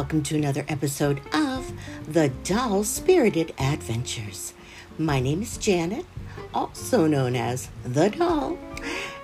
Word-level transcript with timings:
Welcome 0.00 0.22
to 0.22 0.36
another 0.36 0.64
episode 0.66 1.20
of 1.34 1.74
the 2.08 2.30
Doll 2.42 2.84
Spirited 2.84 3.52
Adventures. 3.58 4.54
My 4.96 5.20
name 5.20 5.42
is 5.42 5.58
Janet, 5.58 6.06
also 6.54 7.06
known 7.06 7.36
as 7.36 7.68
The 7.84 8.08
Doll, 8.08 8.56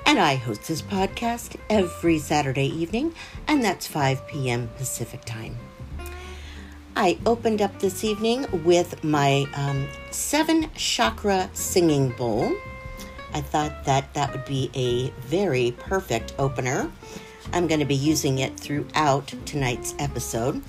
and 0.05 0.19
I 0.19 0.35
host 0.35 0.69
this 0.69 0.83
podcast 0.83 1.57
every 1.71 2.19
Saturday 2.19 2.67
evening, 2.67 3.15
and 3.49 3.65
that's 3.65 3.87
5 3.87 4.29
p.m. 4.29 4.69
Pacific 4.77 5.25
Time. 5.25 5.57
I 6.95 7.19
opened 7.25 7.63
up 7.63 7.79
this 7.79 8.05
evening 8.05 8.47
with 8.63 9.03
my 9.03 9.47
um, 9.55 9.89
seven 10.11 10.71
chakra 10.75 11.49
singing 11.55 12.11
bowl. 12.11 12.55
I 13.33 13.41
thought 13.41 13.85
that 13.87 14.13
that 14.13 14.31
would 14.31 14.45
be 14.45 14.71
a 14.75 15.09
very 15.27 15.71
perfect 15.79 16.35
opener. 16.39 16.91
I'm 17.53 17.67
going 17.67 17.81
to 17.81 17.87
be 17.87 17.95
using 17.95 18.39
it 18.39 18.59
throughout 18.59 19.33
tonight's 19.45 19.95
episode. 19.99 20.63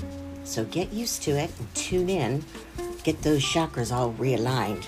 So 0.44 0.64
get 0.66 0.94
used 0.94 1.24
to 1.24 1.32
it 1.32 1.52
and 1.60 1.76
tune 1.76 2.10
in. 2.10 2.46
Get 3.04 3.22
those 3.22 3.44
chakras 3.44 3.92
all 3.92 4.14
realigned. 4.14 4.86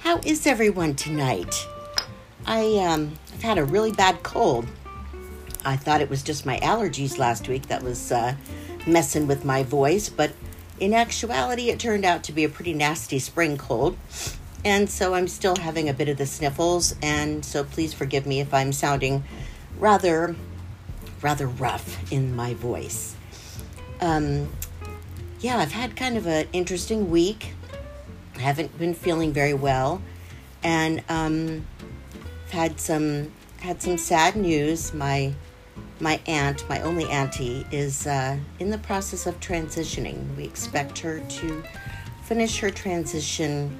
How 0.00 0.18
is 0.18 0.46
everyone 0.46 0.94
tonight? 0.94 1.54
I 2.46 2.76
um, 2.78 3.18
I've 3.34 3.42
had 3.42 3.58
a 3.58 3.64
really 3.64 3.92
bad 3.92 4.22
cold. 4.22 4.66
I 5.64 5.76
thought 5.76 6.00
it 6.00 6.08
was 6.08 6.22
just 6.22 6.46
my 6.46 6.58
allergies 6.60 7.18
last 7.18 7.48
week 7.48 7.66
that 7.66 7.82
was 7.82 8.12
uh, 8.12 8.36
messing 8.86 9.26
with 9.26 9.44
my 9.44 9.64
voice, 9.64 10.08
but 10.08 10.30
in 10.78 10.94
actuality, 10.94 11.70
it 11.70 11.80
turned 11.80 12.04
out 12.04 12.22
to 12.24 12.32
be 12.32 12.44
a 12.44 12.48
pretty 12.48 12.72
nasty 12.72 13.18
spring 13.18 13.56
cold. 13.56 13.96
And 14.64 14.88
so 14.88 15.14
I'm 15.14 15.26
still 15.26 15.56
having 15.56 15.88
a 15.88 15.94
bit 15.94 16.08
of 16.08 16.18
the 16.18 16.26
sniffles, 16.26 16.94
and 17.02 17.44
so 17.44 17.64
please 17.64 17.92
forgive 17.92 18.26
me 18.26 18.40
if 18.40 18.52
I'm 18.54 18.72
sounding 18.72 19.24
rather 19.78 20.36
rather 21.26 21.48
rough 21.48 22.12
in 22.12 22.36
my 22.36 22.54
voice. 22.54 23.16
Um, 24.00 24.48
yeah, 25.40 25.56
I've 25.58 25.72
had 25.72 25.96
kind 25.96 26.16
of 26.16 26.24
an 26.28 26.46
interesting 26.52 27.10
week. 27.10 27.52
I 28.36 28.42
haven't 28.42 28.78
been 28.78 28.94
feeling 28.94 29.32
very 29.32 29.52
well, 29.52 30.00
and 30.62 31.02
um, 31.08 31.66
had 32.50 32.78
some 32.78 33.32
had 33.58 33.82
some 33.82 33.98
sad 33.98 34.36
news. 34.36 34.94
My 34.94 35.34
my 35.98 36.20
aunt, 36.28 36.68
my 36.68 36.80
only 36.82 37.06
auntie, 37.06 37.66
is 37.72 38.06
uh, 38.06 38.38
in 38.60 38.70
the 38.70 38.78
process 38.78 39.26
of 39.26 39.40
transitioning. 39.40 40.18
We 40.36 40.44
expect 40.44 40.96
her 41.00 41.18
to 41.18 41.64
finish 42.22 42.60
her 42.60 42.70
transition 42.70 43.76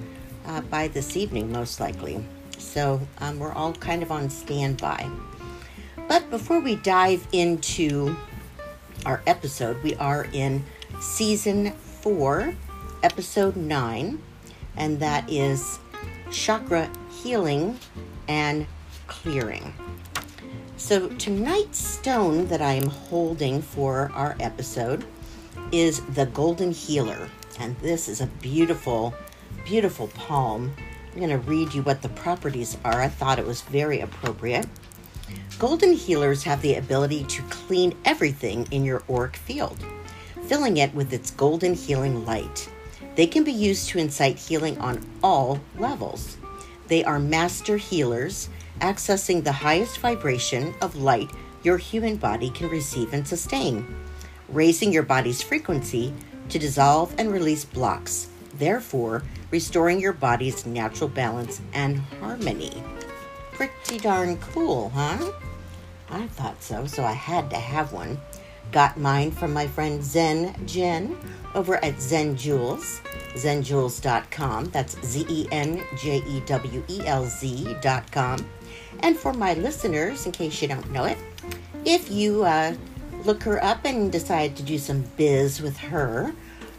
uh, 0.46 0.62
by 0.62 0.88
this 0.88 1.16
evening, 1.16 1.52
most 1.52 1.78
likely. 1.78 2.24
So 2.58 3.00
um, 3.18 3.38
we're 3.38 3.52
all 3.52 3.72
kind 3.74 4.02
of 4.02 4.10
on 4.10 4.30
standby. 4.30 5.08
But 6.08 6.30
before 6.30 6.60
we 6.60 6.76
dive 6.76 7.26
into 7.32 8.16
our 9.04 9.22
episode, 9.26 9.82
we 9.82 9.96
are 9.96 10.28
in 10.32 10.64
season 11.00 11.72
four, 11.72 12.54
episode 13.02 13.56
nine, 13.56 14.22
and 14.76 15.00
that 15.00 15.28
is 15.30 15.80
chakra 16.30 16.88
healing 17.10 17.78
and 18.28 18.66
clearing. 19.08 19.74
So, 20.76 21.08
tonight's 21.08 21.78
stone 21.78 22.46
that 22.48 22.62
I 22.62 22.74
am 22.74 22.88
holding 22.88 23.60
for 23.60 24.12
our 24.14 24.36
episode 24.38 25.04
is 25.72 26.02
the 26.14 26.26
Golden 26.26 26.70
Healer, 26.70 27.28
and 27.58 27.76
this 27.78 28.08
is 28.08 28.20
a 28.20 28.26
beautiful, 28.40 29.12
beautiful 29.64 30.06
palm. 30.08 30.72
I'm 31.12 31.18
going 31.18 31.30
to 31.30 31.38
read 31.38 31.74
you 31.74 31.82
what 31.82 32.02
the 32.02 32.10
properties 32.10 32.76
are. 32.84 33.00
I 33.00 33.08
thought 33.08 33.40
it 33.40 33.46
was 33.46 33.62
very 33.62 34.00
appropriate. 34.00 34.66
Golden 35.58 35.92
healers 35.92 36.42
have 36.42 36.60
the 36.60 36.74
ability 36.74 37.24
to 37.24 37.42
clean 37.44 37.96
everything 38.04 38.68
in 38.70 38.84
your 38.84 39.02
auric 39.08 39.36
field, 39.36 39.82
filling 40.46 40.76
it 40.76 40.94
with 40.94 41.12
its 41.12 41.30
golden 41.30 41.72
healing 41.74 42.26
light. 42.26 42.68
They 43.14 43.26
can 43.26 43.42
be 43.42 43.52
used 43.52 43.88
to 43.88 43.98
incite 43.98 44.38
healing 44.38 44.78
on 44.78 45.04
all 45.22 45.60
levels. 45.78 46.36
They 46.88 47.02
are 47.04 47.18
master 47.18 47.78
healers, 47.78 48.50
accessing 48.80 49.42
the 49.42 49.52
highest 49.52 49.98
vibration 49.98 50.74
of 50.82 50.96
light 50.96 51.30
your 51.62 51.78
human 51.78 52.16
body 52.16 52.50
can 52.50 52.68
receive 52.68 53.12
and 53.12 53.26
sustain, 53.26 53.96
raising 54.48 54.92
your 54.92 55.02
body's 55.02 55.42
frequency 55.42 56.14
to 56.50 56.58
dissolve 56.58 57.14
and 57.18 57.32
release 57.32 57.64
blocks, 57.64 58.28
therefore, 58.58 59.24
restoring 59.50 60.00
your 60.00 60.12
body's 60.12 60.66
natural 60.66 61.08
balance 61.08 61.60
and 61.72 61.98
harmony. 62.20 62.82
Pretty 63.56 63.98
darn 63.98 64.36
cool, 64.36 64.90
huh? 64.90 65.32
I 66.10 66.26
thought 66.26 66.62
so, 66.62 66.86
so 66.86 67.04
I 67.04 67.12
had 67.12 67.48
to 67.50 67.56
have 67.56 67.90
one. 67.90 68.20
Got 68.70 68.98
mine 68.98 69.30
from 69.30 69.54
my 69.54 69.66
friend 69.66 70.04
Zen 70.04 70.54
Jen 70.66 71.16
over 71.54 71.82
at 71.82 71.98
Zen 71.98 72.36
Jewels, 72.36 73.00
zenjewels.com. 73.32 74.66
That's 74.66 75.02
Z 75.02 75.24
E 75.30 75.48
N 75.50 75.82
J 75.96 76.22
E 76.28 76.40
W 76.40 76.84
E 76.86 77.00
L 77.06 77.24
Z.com. 77.24 78.46
And 79.00 79.16
for 79.16 79.32
my 79.32 79.54
listeners, 79.54 80.26
in 80.26 80.32
case 80.32 80.60
you 80.60 80.68
don't 80.68 80.90
know 80.90 81.04
it, 81.04 81.16
if 81.86 82.10
you 82.10 82.44
uh, 82.44 82.74
look 83.24 83.42
her 83.44 83.64
up 83.64 83.86
and 83.86 84.12
decide 84.12 84.54
to 84.56 84.62
do 84.62 84.76
some 84.76 85.02
biz 85.16 85.62
with 85.62 85.78
her, 85.78 86.34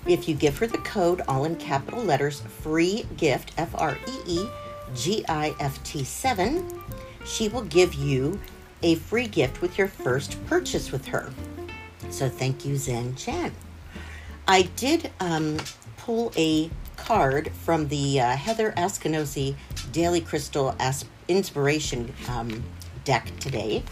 if 0.06 0.30
you 0.30 0.36
give 0.36 0.60
her 0.60 0.68
the 0.68 0.78
code, 0.80 1.22
all 1.28 1.46
in 1.46 1.56
capital 1.56 2.04
letters, 2.04 2.42
free 2.42 3.08
gift, 3.18 3.54
F 3.58 3.74
R 3.74 3.98
E 4.08 4.20
E 4.28 4.48
G 4.96 5.24
I 5.28 5.56
F 5.60 5.84
T 5.84 6.04
7, 6.04 6.68
she 7.26 7.50
will 7.50 7.64
give 7.64 7.94
you 7.94 8.40
a 8.84 8.96
free 8.96 9.28
gift 9.28 9.62
with 9.62 9.78
your 9.78 9.88
first 9.88 10.44
purchase 10.48 10.92
with 10.92 11.06
her. 11.08 11.32
So 12.10 12.30
thank 12.30 12.66
you, 12.66 12.78
Zen 12.78 13.16
Jen. 13.16 13.54
I 14.48 14.64
did 14.76 15.12
um, 15.20 15.58
pull 15.98 16.32
a 16.38 16.70
card 16.96 17.52
from 17.52 17.88
the 17.90 18.22
uh, 18.22 18.36
Heather 18.36 18.74
Askinosie 18.78 19.56
Daily 19.92 20.22
Crystal 20.22 20.76
As- 20.80 21.06
Inspiration 21.28 22.14
um, 22.30 22.64
deck 23.04 23.32
today 23.40 23.84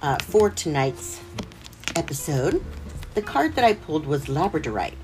uh, 0.00 0.16
for 0.18 0.48
tonight's 0.48 1.20
episode. 1.96 2.64
The 3.14 3.22
card 3.22 3.54
that 3.56 3.64
I 3.64 3.74
pulled 3.74 4.06
was 4.06 4.26
Labradorite, 4.26 4.94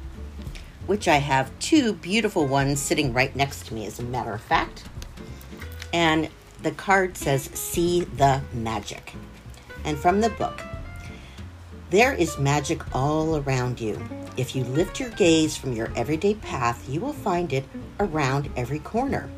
which 0.87 1.09
I 1.09 1.17
have 1.17 1.51
two 1.59 1.93
beautiful 1.93 2.47
ones 2.47 2.81
sitting 2.81 3.13
right 3.13 3.35
next 3.37 3.67
to 3.67 3.75
me, 3.75 3.85
as 3.87 3.99
a 3.99 4.03
matter 4.03 4.33
of 4.33 4.41
fact. 4.41 4.85
And 5.97 6.29
the 6.63 6.73
card 6.73 7.17
says, 7.17 7.45
See 7.55 8.05
the 8.05 8.43
Magic. 8.53 9.15
And 9.83 9.97
from 9.97 10.21
the 10.21 10.29
book, 10.29 10.61
there 11.89 12.13
is 12.13 12.37
magic 12.37 12.83
all 12.95 13.39
around 13.39 13.81
you. 13.81 13.99
If 14.37 14.55
you 14.55 14.65
lift 14.65 15.01
your 15.01 15.09
gaze 15.09 15.57
from 15.57 15.73
your 15.73 15.91
everyday 15.97 16.35
path, 16.35 16.87
you 16.87 17.01
will 17.01 17.15
find 17.15 17.51
it 17.51 17.65
around 17.99 18.51
every 18.59 18.79
corner. 18.79 19.31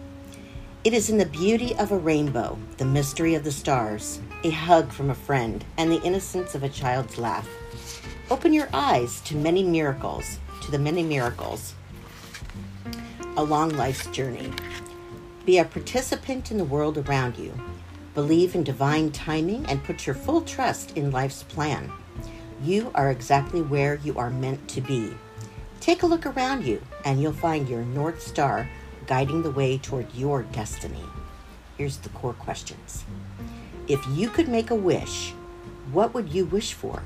It 0.82 0.94
is 0.94 1.08
in 1.08 1.18
the 1.18 1.26
beauty 1.26 1.76
of 1.76 1.92
a 1.92 1.96
rainbow, 1.96 2.58
the 2.78 2.84
mystery 2.84 3.36
of 3.36 3.44
the 3.44 3.52
stars, 3.52 4.18
a 4.42 4.50
hug 4.50 4.90
from 4.90 5.10
a 5.10 5.14
friend, 5.14 5.64
and 5.76 5.92
the 5.92 6.02
innocence 6.02 6.56
of 6.56 6.64
a 6.64 6.68
child's 6.68 7.18
laugh. 7.18 7.48
Open 8.32 8.52
your 8.52 8.68
eyes 8.72 9.20
to 9.20 9.36
many 9.36 9.62
miracles, 9.62 10.40
to 10.62 10.72
the 10.72 10.78
many 10.80 11.04
miracles 11.04 11.74
along 13.36 13.70
life's 13.70 14.08
journey. 14.08 14.50
Be 15.48 15.56
a 15.56 15.64
participant 15.64 16.50
in 16.50 16.58
the 16.58 16.64
world 16.66 16.98
around 16.98 17.38
you. 17.38 17.58
Believe 18.12 18.54
in 18.54 18.64
divine 18.64 19.10
timing 19.12 19.64
and 19.64 19.82
put 19.82 20.06
your 20.06 20.14
full 20.14 20.42
trust 20.42 20.94
in 20.94 21.10
life's 21.10 21.42
plan. 21.42 21.90
You 22.62 22.90
are 22.94 23.10
exactly 23.10 23.62
where 23.62 23.94
you 23.94 24.18
are 24.18 24.28
meant 24.28 24.68
to 24.68 24.82
be. 24.82 25.10
Take 25.80 26.02
a 26.02 26.06
look 26.06 26.26
around 26.26 26.66
you 26.66 26.82
and 27.06 27.22
you'll 27.22 27.32
find 27.32 27.66
your 27.66 27.80
North 27.80 28.20
Star 28.20 28.68
guiding 29.06 29.40
the 29.40 29.50
way 29.50 29.78
toward 29.78 30.14
your 30.14 30.42
destiny. 30.42 31.06
Here's 31.78 31.96
the 31.96 32.10
core 32.10 32.34
questions. 32.34 33.06
If 33.86 34.06
you 34.08 34.28
could 34.28 34.48
make 34.50 34.70
a 34.70 34.74
wish, 34.74 35.32
what 35.92 36.12
would 36.12 36.28
you 36.28 36.44
wish 36.44 36.74
for? 36.74 37.04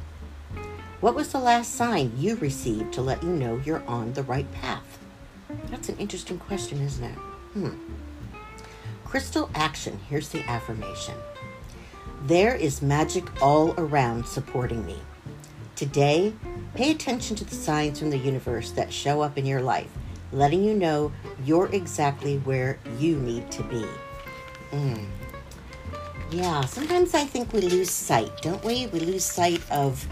What 1.00 1.14
was 1.14 1.30
the 1.30 1.38
last 1.38 1.76
sign 1.76 2.10
you 2.18 2.34
received 2.34 2.92
to 2.94 3.02
let 3.02 3.22
you 3.22 3.30
know 3.30 3.62
you're 3.64 3.86
on 3.86 4.14
the 4.14 4.24
right 4.24 4.50
path? 4.50 4.98
That's 5.70 5.88
an 5.88 5.98
interesting 5.98 6.40
question, 6.40 6.80
isn't 6.80 7.04
it? 7.04 7.18
Hmm. 7.52 7.74
Crystal 9.12 9.50
action. 9.55 10.00
Here's 10.09 10.31
the 10.31 10.43
affirmation 10.49 11.12
There 12.23 12.55
is 12.55 12.81
magic 12.81 13.43
all 13.43 13.75
around 13.76 14.26
supporting 14.26 14.87
me. 14.87 14.97
Today, 15.76 16.32
pay 16.75 16.93
attention 16.93 17.37
to 17.37 17.44
the 17.44 17.55
signs 17.55 17.99
from 17.99 18.09
the 18.09 18.17
universe 18.17 18.70
that 18.70 18.91
show 18.91 19.20
up 19.20 19.37
in 19.37 19.44
your 19.44 19.61
life, 19.61 19.91
letting 20.32 20.64
you 20.64 20.73
know 20.73 21.12
you're 21.44 21.69
exactly 21.75 22.38
where 22.38 22.79
you 22.99 23.19
need 23.19 23.50
to 23.50 23.62
be. 23.64 23.85
Mm. 24.70 25.05
Yeah, 26.31 26.64
sometimes 26.64 27.12
I 27.12 27.26
think 27.26 27.53
we 27.53 27.61
lose 27.61 27.91
sight, 27.91 28.32
don't 28.41 28.64
we? 28.64 28.87
We 28.87 29.00
lose 29.00 29.26
sight 29.26 29.61
of, 29.70 30.09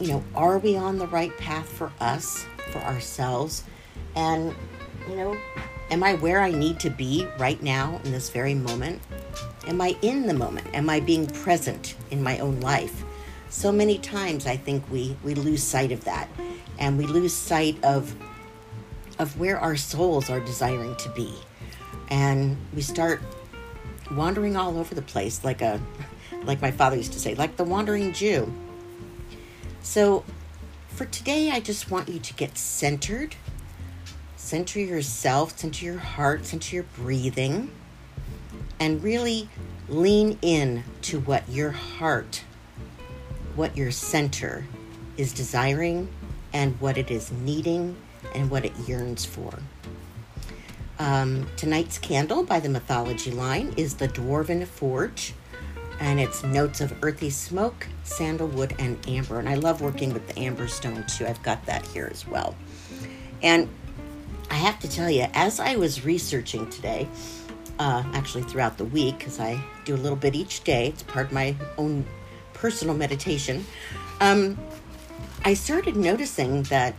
you 0.00 0.08
know, 0.08 0.24
are 0.34 0.56
we 0.56 0.78
on 0.78 0.96
the 0.96 1.08
right 1.08 1.36
path 1.36 1.68
for 1.68 1.92
us, 2.00 2.46
for 2.70 2.78
ourselves? 2.78 3.64
And, 4.16 4.54
you 5.10 5.16
know, 5.16 5.36
am 5.92 6.02
I 6.02 6.14
where 6.14 6.40
I 6.40 6.50
need 6.50 6.80
to 6.80 6.90
be 6.90 7.28
right 7.38 7.62
now 7.62 8.00
in 8.02 8.10
this 8.10 8.30
very 8.30 8.54
moment? 8.54 9.00
Am 9.68 9.80
I 9.80 9.96
in 10.02 10.26
the 10.26 10.34
moment? 10.34 10.66
Am 10.74 10.90
I 10.90 10.98
being 10.98 11.28
present 11.28 11.94
in 12.10 12.20
my 12.20 12.40
own 12.40 12.58
life? 12.58 13.04
so 13.52 13.70
many 13.70 13.98
times 13.98 14.46
I 14.46 14.56
think 14.56 14.90
we, 14.90 15.14
we 15.22 15.34
lose 15.34 15.62
sight 15.62 15.92
of 15.92 16.04
that 16.04 16.28
and 16.78 16.96
we 16.96 17.06
lose 17.06 17.34
sight 17.34 17.82
of 17.84 18.14
of 19.18 19.38
where 19.38 19.58
our 19.58 19.76
souls 19.76 20.30
are 20.30 20.40
desiring 20.40 20.96
to 20.96 21.10
be. 21.10 21.32
And 22.08 22.56
we 22.74 22.80
start 22.80 23.20
wandering 24.10 24.56
all 24.56 24.78
over 24.78 24.94
the 24.94 25.02
place 25.02 25.44
like 25.44 25.60
a 25.60 25.80
like 26.44 26.62
my 26.62 26.70
father 26.70 26.96
used 26.96 27.12
to 27.12 27.20
say, 27.20 27.34
like 27.34 27.56
the 27.56 27.64
wandering 27.64 28.14
Jew. 28.14 28.50
So 29.82 30.24
for 30.88 31.04
today 31.04 31.50
I 31.50 31.60
just 31.60 31.90
want 31.90 32.08
you 32.08 32.18
to 32.20 32.34
get 32.34 32.56
centered. 32.56 33.36
Center 34.52 34.80
yourself, 34.80 35.58
center 35.58 35.86
your 35.86 35.96
heart, 35.96 36.44
center 36.44 36.76
your 36.76 36.84
breathing 36.94 37.70
and 38.78 39.02
really 39.02 39.48
lean 39.88 40.38
in 40.42 40.84
to 41.00 41.20
what 41.20 41.48
your 41.48 41.70
heart 41.70 42.44
what 43.54 43.74
your 43.78 43.90
center 43.90 44.66
is 45.16 45.32
desiring 45.32 46.06
and 46.52 46.78
what 46.82 46.98
it 46.98 47.10
is 47.10 47.32
needing 47.32 47.96
and 48.34 48.50
what 48.50 48.66
it 48.66 48.74
yearns 48.86 49.24
for. 49.24 49.58
Um, 50.98 51.46
tonight's 51.56 51.96
candle 51.96 52.44
by 52.44 52.60
the 52.60 52.68
Mythology 52.68 53.30
line 53.30 53.72
is 53.78 53.94
the 53.94 54.08
Dwarven 54.08 54.66
Forge, 54.66 55.32
and 55.98 56.20
it's 56.20 56.44
notes 56.44 56.82
of 56.82 56.94
earthy 57.02 57.30
smoke, 57.30 57.86
sandalwood, 58.02 58.74
and 58.78 58.98
amber. 59.08 59.38
And 59.38 59.48
I 59.48 59.54
love 59.54 59.80
working 59.80 60.12
with 60.12 60.28
the 60.28 60.38
amber 60.38 60.68
stone 60.68 61.06
too. 61.06 61.26
I've 61.26 61.42
got 61.42 61.64
that 61.64 61.86
here 61.86 62.10
as 62.12 62.28
well. 62.28 62.54
And 63.42 63.70
I 64.52 64.56
have 64.56 64.78
to 64.80 64.88
tell 64.88 65.10
you, 65.10 65.26
as 65.32 65.60
I 65.60 65.76
was 65.76 66.04
researching 66.04 66.68
today, 66.68 67.08
uh, 67.78 68.04
actually 68.12 68.42
throughout 68.42 68.76
the 68.76 68.84
week, 68.84 69.16
because 69.16 69.40
I 69.40 69.58
do 69.86 69.94
a 69.94 69.96
little 69.96 70.14
bit 70.14 70.34
each 70.34 70.62
day, 70.62 70.88
it's 70.88 71.02
part 71.02 71.28
of 71.28 71.32
my 71.32 71.56
own 71.78 72.04
personal 72.52 72.94
meditation, 72.94 73.64
um, 74.20 74.58
I 75.42 75.54
started 75.54 75.96
noticing 75.96 76.64
that 76.64 76.94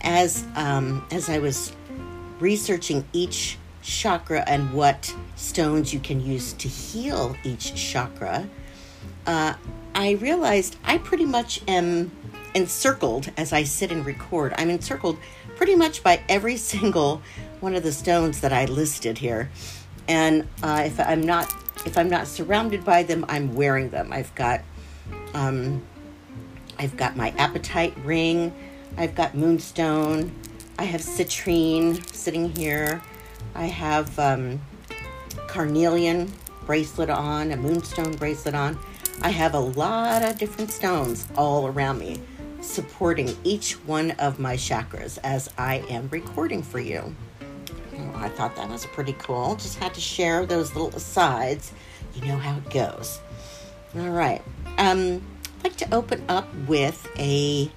as 0.00 0.46
um, 0.56 1.06
as 1.10 1.28
I 1.28 1.38
was 1.38 1.72
researching 2.38 3.04
each 3.12 3.58
chakra 3.82 4.42
and 4.46 4.72
what 4.72 5.14
stones 5.36 5.92
you 5.92 6.00
can 6.00 6.24
use 6.24 6.54
to 6.54 6.66
heal 6.66 7.36
each 7.44 7.74
chakra, 7.74 8.48
uh, 9.26 9.52
I 9.94 10.12
realized 10.12 10.76
I 10.82 10.96
pretty 10.96 11.26
much 11.26 11.60
am 11.68 12.10
encircled 12.54 13.30
as 13.36 13.52
I 13.52 13.64
sit 13.64 13.92
and 13.92 14.04
record. 14.06 14.54
I'm 14.56 14.70
encircled 14.70 15.18
pretty 15.60 15.76
much 15.76 16.02
by 16.02 16.22
every 16.26 16.56
single 16.72 17.20
one 17.60 17.74
of 17.74 17.82
the 17.82 17.92
stones 17.92 18.40
that 18.40 18.50
I 18.50 18.64
listed 18.64 19.18
here, 19.18 19.50
and 20.08 20.48
uh, 20.62 20.84
if 20.86 20.98
I'm 20.98 21.20
not 21.20 21.54
if 21.84 21.98
I'm 21.98 22.08
not 22.08 22.26
surrounded 22.26 22.82
by 22.82 23.02
them, 23.02 23.26
I'm 23.28 23.54
wearing 23.54 23.90
them. 23.90 24.10
I've 24.10 24.34
got 24.34 24.62
um, 25.34 25.82
I've 26.78 26.96
got 26.96 27.14
my 27.14 27.32
apatite 27.32 27.92
ring. 28.06 28.54
I've 28.96 29.14
got 29.14 29.34
moonstone. 29.34 30.34
I 30.78 30.84
have 30.84 31.02
citrine 31.02 32.10
sitting 32.10 32.56
here. 32.56 33.02
I 33.54 33.66
have 33.66 34.18
um, 34.18 34.62
carnelian 35.46 36.32
bracelet 36.64 37.10
on, 37.10 37.52
a 37.52 37.56
moonstone 37.58 38.16
bracelet 38.16 38.54
on. 38.54 38.78
I 39.20 39.28
have 39.28 39.52
a 39.52 39.60
lot 39.60 40.22
of 40.22 40.38
different 40.38 40.70
stones 40.70 41.28
all 41.36 41.66
around 41.66 41.98
me, 41.98 42.18
supporting 42.60 43.36
each 43.44 43.74
one 43.86 44.12
of 44.12 44.38
my 44.38 44.56
chakras 44.56 45.18
as 45.24 45.48
I 45.58 45.84
am 45.88 46.08
recording 46.10 46.62
for 46.62 46.78
you. 46.78 47.14
Well, 47.92 48.16
I 48.16 48.28
thought 48.28 48.56
that 48.56 48.68
was 48.68 48.86
pretty 48.86 49.14
cool. 49.14 49.56
Just 49.56 49.78
had 49.78 49.94
to 49.94 50.00
share 50.00 50.46
those 50.46 50.74
little 50.74 50.94
asides. 50.96 51.72
You 52.14 52.26
know 52.26 52.36
how 52.36 52.56
it 52.56 52.70
goes. 52.70 53.20
All 53.96 54.10
right. 54.10 54.42
Um, 54.78 55.22
I'd 55.58 55.64
like 55.64 55.76
to 55.78 55.94
open 55.94 56.24
up 56.28 56.48
with 56.66 57.08
a 57.18 57.70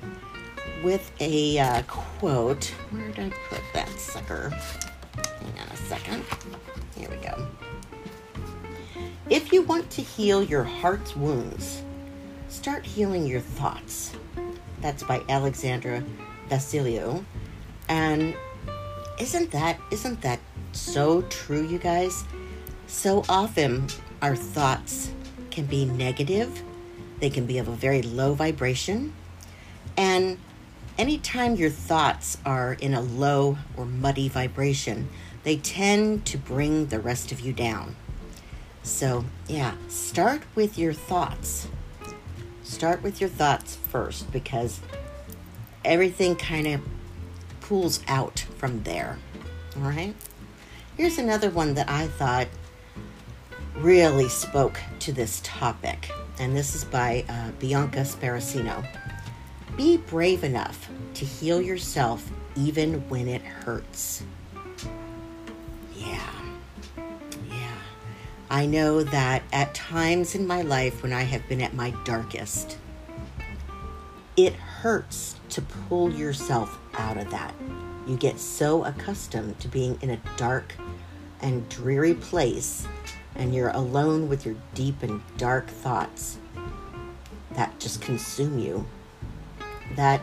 with 0.83 1.11
a 1.19 1.59
uh, 1.59 1.81
quote. 1.83 2.65
Where 2.91 3.07
did 3.09 3.19
I 3.19 3.29
put 3.49 3.61
that 3.73 3.89
sucker? 3.99 4.49
Hang 4.49 5.59
on 5.59 5.67
a 5.71 5.77
second. 5.77 6.23
Here 6.95 7.09
we 7.09 7.17
go. 7.17 7.47
If 9.29 9.53
you 9.53 9.63
want 9.63 9.89
to 9.91 10.01
heal 10.01 10.43
your 10.43 10.63
heart's 10.63 11.15
wounds, 11.15 11.81
start 12.49 12.85
healing 12.85 13.25
your 13.25 13.39
thoughts. 13.39 14.13
That's 14.83 15.01
by 15.01 15.23
Alexandra 15.27 16.03
Vasiliu. 16.49 17.25
And 17.89 18.35
isn't 19.19 19.49
that 19.49 19.79
isn't 19.89 20.21
that 20.21 20.39
so 20.73 21.23
true, 21.23 21.65
you 21.65 21.79
guys? 21.79 22.23
So 22.85 23.23
often 23.27 23.87
our 24.21 24.35
thoughts 24.35 25.09
can 25.49 25.65
be 25.65 25.85
negative 25.85 26.63
they 27.23 27.29
can 27.29 27.45
be 27.45 27.57
of 27.57 27.69
a 27.69 27.71
very 27.71 28.01
low 28.01 28.33
vibration. 28.33 29.13
And 29.95 30.37
anytime 30.97 31.55
your 31.55 31.69
thoughts 31.69 32.37
are 32.45 32.73
in 32.73 32.93
a 32.93 32.99
low 32.99 33.57
or 33.77 33.85
muddy 33.85 34.27
vibration, 34.27 35.07
they 35.43 35.55
tend 35.55 36.25
to 36.25 36.37
bring 36.37 36.87
the 36.87 36.99
rest 36.99 37.31
of 37.31 37.39
you 37.39 37.53
down. 37.53 37.95
So, 38.81 39.23
yeah, 39.47 39.75
start 39.87 40.41
with 40.53 40.77
your 40.77 40.91
thoughts. 40.91 41.69
Start 42.63 43.03
with 43.03 43.19
your 43.19 43.29
thoughts 43.29 43.75
first 43.75 44.31
because 44.31 44.79
everything 45.83 46.35
kind 46.35 46.67
of 46.67 46.81
pulls 47.61 48.01
out 48.07 48.39
from 48.57 48.83
there. 48.83 49.19
All 49.77 49.83
right? 49.83 50.15
Here's 50.97 51.17
another 51.17 51.49
one 51.49 51.73
that 51.75 51.89
I 51.89 52.07
thought 52.07 52.47
really 53.75 54.29
spoke 54.29 54.79
to 54.99 55.11
this 55.11 55.41
topic 55.43 56.09
and 56.39 56.55
this 56.55 56.75
is 56.75 56.83
by 56.83 57.25
uh, 57.29 57.51
Bianca 57.59 57.99
Sparacino. 57.99 58.85
Be 59.75 59.97
brave 59.97 60.43
enough 60.43 60.89
to 61.15 61.25
heal 61.25 61.61
yourself 61.61 62.29
even 62.55 63.07
when 63.09 63.27
it 63.27 63.41
hurts. 63.41 64.23
I 68.53 68.67
know 68.67 69.01
that 69.01 69.41
at 69.51 69.73
times 69.73 70.35
in 70.35 70.45
my 70.45 70.61
life 70.61 71.01
when 71.01 71.11
I 71.11 71.23
have 71.23 71.49
been 71.49 71.59
at 71.59 71.73
my 71.73 71.89
darkest, 72.05 72.77
it 74.37 74.53
hurts 74.53 75.37
to 75.49 75.63
pull 75.63 76.13
yourself 76.13 76.77
out 76.93 77.17
of 77.17 77.31
that. 77.31 77.55
You 78.05 78.15
get 78.15 78.39
so 78.39 78.83
accustomed 78.83 79.59
to 79.59 79.67
being 79.67 79.97
in 80.03 80.11
a 80.11 80.21
dark 80.37 80.75
and 81.41 81.67
dreary 81.67 82.13
place 82.13 82.87
and 83.33 83.55
you're 83.55 83.71
alone 83.71 84.29
with 84.29 84.45
your 84.45 84.55
deep 84.75 85.01
and 85.01 85.19
dark 85.37 85.67
thoughts 85.67 86.37
that 87.55 87.79
just 87.79 88.01
consume 88.01 88.59
you, 88.59 88.85
that 89.95 90.21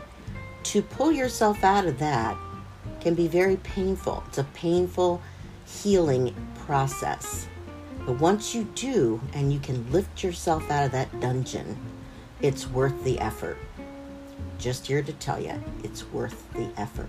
to 0.63 0.83
pull 0.83 1.11
yourself 1.11 1.65
out 1.65 1.85
of 1.85 1.99
that 1.99 2.39
can 3.01 3.17
be 3.17 3.27
very 3.27 3.57
painful. 3.57 4.23
It's 4.29 4.39
a 4.39 4.45
painful 4.45 5.21
healing 5.67 6.33
process. 6.65 7.49
But 8.07 8.19
once 8.19 8.55
you 8.55 8.65
do 8.75 9.21
and 9.35 9.53
you 9.53 9.59
can 9.59 9.91
lift 9.93 10.23
yourself 10.23 10.71
out 10.71 10.85
of 10.85 10.93
that 10.93 11.21
dungeon, 11.21 11.77
it's 12.41 12.67
worth 12.67 13.05
the 13.05 13.19
effort. 13.21 13.59
Just 14.59 14.87
here 14.87 15.03
to 15.03 15.13
tell 15.15 15.41
you, 15.41 15.55
it's 15.85 16.05
worth 16.11 16.53
the 16.55 16.71
effort. 16.77 17.09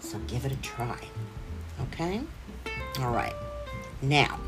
So 0.00 0.18
give 0.26 0.44
it 0.44 0.52
a 0.52 0.56
try. 0.56 0.98
Okay? 1.82 2.20
All 3.00 3.10
right. 3.10 3.34
Now, 4.02 4.38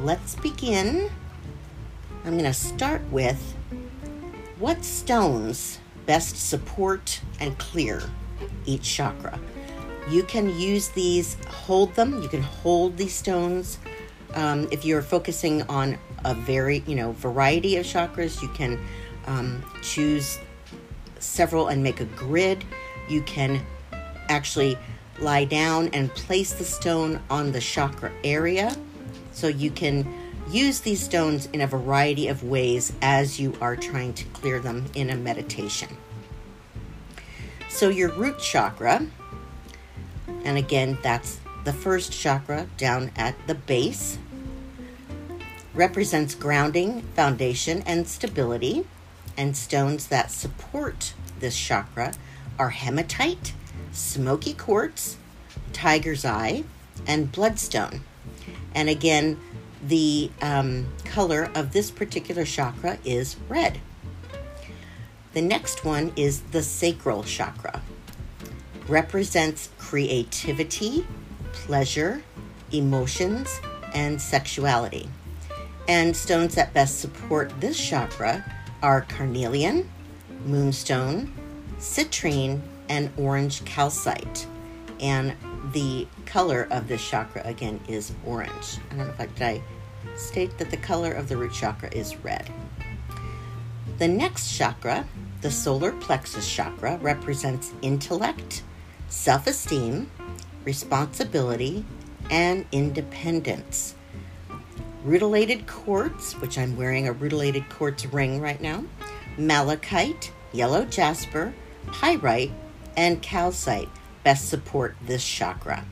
let's 0.00 0.34
begin. 0.34 1.10
I'm 2.24 2.32
going 2.32 2.44
to 2.44 2.52
start 2.52 3.02
with 3.10 3.54
what 4.58 4.84
stones 4.84 5.78
best 6.06 6.36
support 6.48 7.20
and 7.40 7.56
clear 7.58 8.02
each 8.64 8.82
chakra. 8.82 9.38
You 10.08 10.22
can 10.22 10.58
use 10.58 10.88
these, 10.88 11.36
hold 11.48 11.94
them. 11.94 12.22
You 12.22 12.28
can 12.28 12.42
hold 12.42 12.96
these 12.96 13.14
stones. 13.14 13.78
Um, 14.36 14.68
if 14.70 14.84
you're 14.84 15.02
focusing 15.02 15.62
on 15.62 15.98
a 16.24 16.34
very, 16.34 16.84
you 16.86 16.94
know, 16.94 17.12
variety 17.12 17.76
of 17.78 17.86
chakras, 17.86 18.42
you 18.42 18.48
can 18.48 18.78
um, 19.26 19.64
choose 19.82 20.38
several 21.18 21.68
and 21.68 21.82
make 21.82 22.00
a 22.00 22.04
grid. 22.04 22.64
You 23.08 23.22
can 23.22 23.64
actually 24.28 24.78
lie 25.18 25.46
down 25.46 25.88
and 25.88 26.14
place 26.14 26.52
the 26.52 26.64
stone 26.64 27.20
on 27.30 27.52
the 27.52 27.60
chakra 27.60 28.12
area 28.22 28.76
so 29.32 29.48
you 29.48 29.70
can 29.70 30.06
use 30.50 30.80
these 30.80 31.00
stones 31.00 31.46
in 31.52 31.62
a 31.62 31.66
variety 31.66 32.28
of 32.28 32.42
ways 32.42 32.92
as 33.02 33.40
you 33.40 33.54
are 33.60 33.74
trying 33.74 34.12
to 34.14 34.24
clear 34.26 34.60
them 34.60 34.84
in 34.94 35.10
a 35.10 35.16
meditation. 35.16 35.88
So, 37.68 37.88
your 37.88 38.10
root 38.10 38.38
chakra, 38.38 39.06
and 40.44 40.56
again, 40.56 40.98
that's 41.02 41.40
the 41.64 41.72
first 41.72 42.12
chakra 42.12 42.68
down 42.76 43.10
at 43.16 43.34
the 43.46 43.54
base, 43.54 44.18
represents 45.76 46.34
grounding, 46.34 47.02
foundation, 47.14 47.82
and 47.86 48.08
stability. 48.08 48.86
And 49.36 49.54
stones 49.56 50.08
that 50.08 50.30
support 50.30 51.12
this 51.38 51.56
chakra 51.56 52.14
are 52.58 52.70
hematite, 52.70 53.52
smoky 53.92 54.54
quartz, 54.54 55.18
tiger's 55.74 56.24
eye, 56.24 56.64
and 57.06 57.30
bloodstone. 57.30 58.00
And 58.74 58.88
again, 58.88 59.38
the 59.86 60.30
um, 60.40 60.88
color 61.04 61.50
of 61.54 61.72
this 61.72 61.90
particular 61.90 62.46
chakra 62.46 62.98
is 63.04 63.36
red. 63.48 63.78
The 65.34 65.42
next 65.42 65.84
one 65.84 66.12
is 66.16 66.40
the 66.40 66.62
sacral 66.62 67.22
chakra. 67.22 67.82
Represents 68.88 69.68
creativity, 69.76 71.06
pleasure, 71.52 72.22
emotions, 72.72 73.60
and 73.92 74.20
sexuality. 74.20 75.10
And 75.88 76.16
stones 76.16 76.54
that 76.56 76.74
best 76.74 77.00
support 77.00 77.52
this 77.60 77.78
chakra 77.78 78.44
are 78.82 79.02
carnelian, 79.02 79.88
moonstone, 80.44 81.32
citrine, 81.78 82.60
and 82.88 83.10
orange 83.16 83.64
calcite. 83.64 84.46
And 85.00 85.34
the 85.72 86.06
color 86.24 86.66
of 86.70 86.88
this 86.88 87.06
chakra 87.06 87.42
again 87.44 87.80
is 87.88 88.12
orange. 88.24 88.78
I 88.90 88.96
don't 88.96 89.06
know 89.06 89.12
if 89.12 89.20
I 89.20 89.26
did 89.26 89.42
I 89.42 89.62
state 90.16 90.56
that 90.58 90.70
the 90.70 90.76
color 90.76 91.12
of 91.12 91.28
the 91.28 91.36
root 91.36 91.52
chakra 91.52 91.90
is 91.92 92.16
red. 92.16 92.50
The 93.98 94.08
next 94.08 94.56
chakra, 94.56 95.06
the 95.40 95.50
solar 95.50 95.92
plexus 95.92 96.48
chakra, 96.48 96.98
represents 96.98 97.72
intellect, 97.82 98.62
self 99.08 99.46
esteem, 99.46 100.10
responsibility, 100.64 101.84
and 102.30 102.66
independence. 102.72 103.95
Rutilated 105.06 105.68
quartz, 105.68 106.32
which 106.40 106.58
I'm 106.58 106.76
wearing 106.76 107.06
a 107.06 107.12
rutilated 107.12 107.68
quartz 107.68 108.04
ring 108.06 108.40
right 108.40 108.60
now, 108.60 108.82
malachite, 109.38 110.32
yellow 110.52 110.84
jasper, 110.84 111.54
pyrite, 111.92 112.50
and 112.96 113.22
calcite 113.22 113.88
best 114.24 114.48
support 114.48 114.96
this 115.02 115.24
chakra. 115.24 115.84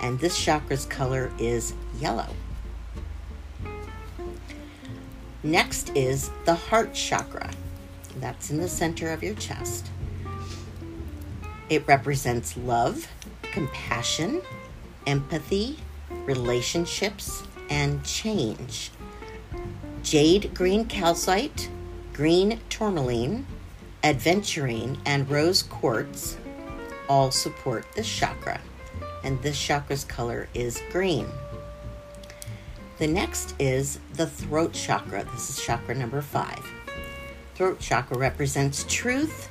And 0.00 0.18
this 0.18 0.42
chakra's 0.42 0.86
color 0.86 1.30
is 1.38 1.74
yellow. 2.00 2.34
Next 5.42 5.90
is 5.94 6.30
the 6.46 6.54
heart 6.54 6.94
chakra. 6.94 7.50
That's 8.18 8.48
in 8.48 8.56
the 8.56 8.68
center 8.68 9.12
of 9.12 9.22
your 9.22 9.34
chest. 9.34 9.90
It 11.68 11.86
represents 11.86 12.56
love, 12.56 13.08
compassion, 13.42 14.40
empathy, 15.06 15.76
relationships, 16.24 17.42
and 17.68 18.04
change. 18.04 18.90
Jade 20.02 20.54
green 20.54 20.84
calcite, 20.86 21.70
green 22.12 22.60
tourmaline, 22.68 23.46
adventurine, 24.02 24.98
and 25.04 25.28
rose 25.30 25.62
quartz 25.62 26.36
all 27.08 27.30
support 27.30 27.86
this 27.94 28.08
chakra, 28.08 28.60
and 29.24 29.40
this 29.42 29.58
chakra's 29.58 30.04
color 30.04 30.48
is 30.54 30.80
green. 30.90 31.26
The 32.98 33.06
next 33.06 33.54
is 33.58 33.98
the 34.14 34.26
throat 34.26 34.72
chakra. 34.72 35.24
This 35.32 35.50
is 35.50 35.64
chakra 35.64 35.94
number 35.94 36.20
five. 36.20 36.64
Throat 37.54 37.80
chakra 37.80 38.18
represents 38.18 38.84
truth, 38.88 39.48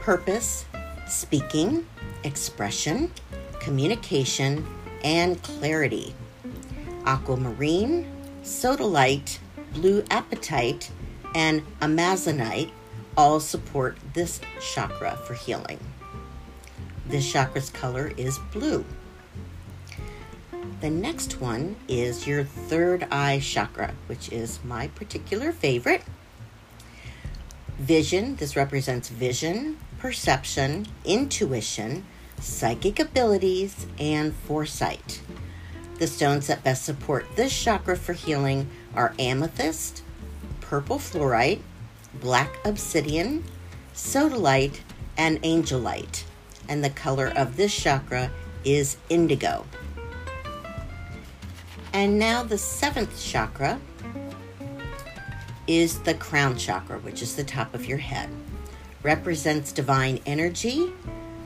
purpose, 0.00 0.64
speaking, 1.08 1.86
expression, 2.24 3.10
communication, 3.60 4.66
and 5.04 5.42
clarity. 5.42 6.14
Aquamarine, 7.04 8.06
sodalite, 8.42 9.38
blue 9.72 10.02
apatite, 10.02 10.90
and 11.34 11.62
amazonite 11.80 12.70
all 13.16 13.40
support 13.40 13.98
this 14.14 14.40
chakra 14.60 15.16
for 15.26 15.34
healing. 15.34 15.78
This 17.06 17.30
chakra's 17.30 17.70
color 17.70 18.12
is 18.16 18.38
blue. 18.52 18.84
The 20.80 20.90
next 20.90 21.40
one 21.40 21.76
is 21.88 22.26
your 22.26 22.44
third 22.44 23.06
eye 23.10 23.40
chakra, 23.40 23.94
which 24.06 24.32
is 24.32 24.60
my 24.64 24.88
particular 24.88 25.52
favorite. 25.52 26.02
Vision, 27.78 28.36
this 28.36 28.56
represents 28.56 29.08
vision, 29.08 29.78
perception, 29.98 30.86
intuition, 31.04 32.04
psychic 32.40 32.98
abilities, 32.98 33.86
and 33.98 34.34
foresight. 34.34 35.20
The 36.00 36.08
stones 36.08 36.48
that 36.48 36.64
best 36.64 36.84
support 36.84 37.36
this 37.36 37.56
chakra 37.56 37.96
for 37.96 38.14
healing 38.14 38.68
are 38.96 39.14
amethyst, 39.20 40.02
purple 40.60 40.98
fluorite, 40.98 41.60
black 42.14 42.58
obsidian, 42.66 43.44
sodalite, 43.94 44.80
and 45.16 45.40
angelite 45.42 46.24
and 46.70 46.84
the 46.84 46.90
color 46.90 47.32
of 47.36 47.56
this 47.56 47.74
chakra 47.74 48.30
is 48.64 48.96
indigo. 49.10 49.66
And 51.92 52.18
now 52.18 52.44
the 52.44 52.56
seventh 52.56 53.20
chakra 53.20 53.80
is 55.66 55.98
the 56.00 56.14
crown 56.14 56.56
chakra, 56.56 57.00
which 57.00 57.22
is 57.22 57.34
the 57.34 57.42
top 57.42 57.74
of 57.74 57.86
your 57.86 57.98
head. 57.98 58.30
Represents 59.02 59.72
divine 59.72 60.20
energy, 60.26 60.92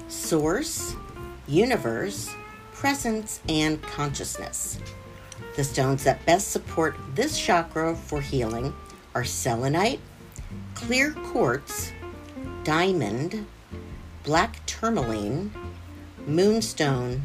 source, 0.08 0.94
universe, 1.48 2.34
presence, 2.84 3.40
and 3.48 3.80
consciousness. 3.80 4.78
The 5.56 5.64
stones 5.64 6.04
that 6.04 6.22
best 6.26 6.48
support 6.48 6.94
this 7.14 7.40
chakra 7.40 7.96
for 7.96 8.20
healing 8.20 8.74
are 9.14 9.24
selenite, 9.24 10.00
clear 10.74 11.12
quartz, 11.12 11.92
diamond, 12.62 13.46
black 14.22 14.66
tourmaline, 14.66 15.50
moonstone, 16.26 17.22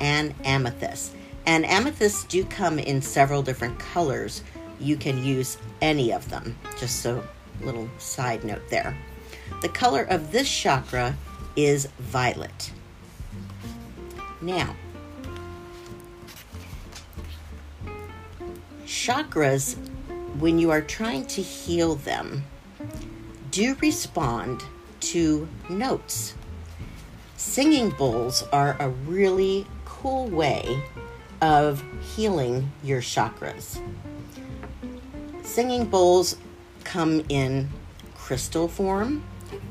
and 0.00 0.34
amethyst. 0.44 1.12
And 1.44 1.66
amethysts 1.66 2.24
do 2.24 2.42
come 2.46 2.78
in 2.78 3.02
several 3.02 3.42
different 3.42 3.78
colors. 3.78 4.42
You 4.80 4.96
can 4.96 5.22
use 5.22 5.58
any 5.82 6.10
of 6.10 6.26
them. 6.30 6.56
Just 6.80 7.02
so 7.02 7.22
little 7.60 7.90
side 7.98 8.44
note 8.44 8.66
there. 8.70 8.96
The 9.60 9.68
color 9.68 10.04
of 10.04 10.32
this 10.32 10.50
chakra 10.50 11.14
is 11.54 11.84
violet. 11.98 12.72
Now, 14.40 14.74
chakras, 18.92 19.74
when 20.38 20.58
you 20.58 20.70
are 20.70 20.82
trying 20.82 21.26
to 21.26 21.40
heal 21.40 21.94
them, 21.94 22.44
do 23.50 23.74
respond 23.80 24.62
to 25.00 25.48
notes. 25.70 26.34
Singing 27.38 27.88
bowls 27.90 28.42
are 28.52 28.76
a 28.78 28.90
really 28.90 29.66
cool 29.86 30.28
way 30.28 30.82
of 31.40 31.82
healing 32.14 32.70
your 32.84 33.00
chakras. 33.00 33.80
Singing 35.42 35.86
bowls 35.86 36.36
come 36.84 37.24
in 37.30 37.70
crystal 38.14 38.68
form 38.68 39.24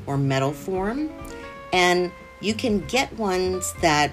or 0.04 0.18
metal 0.18 0.52
form, 0.52 1.10
and 1.72 2.10
you 2.40 2.54
can 2.54 2.80
get 2.80 3.12
ones 3.16 3.72
that 3.82 4.10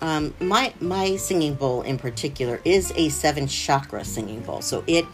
um, 0.00 0.34
my 0.40 0.72
my 0.80 1.16
singing 1.16 1.54
bowl 1.54 1.82
in 1.82 1.98
particular 1.98 2.60
is 2.64 2.92
a 2.96 3.08
seven 3.08 3.46
chakra 3.46 4.04
singing 4.04 4.40
bowl, 4.40 4.60
so 4.60 4.84
it 4.86 5.04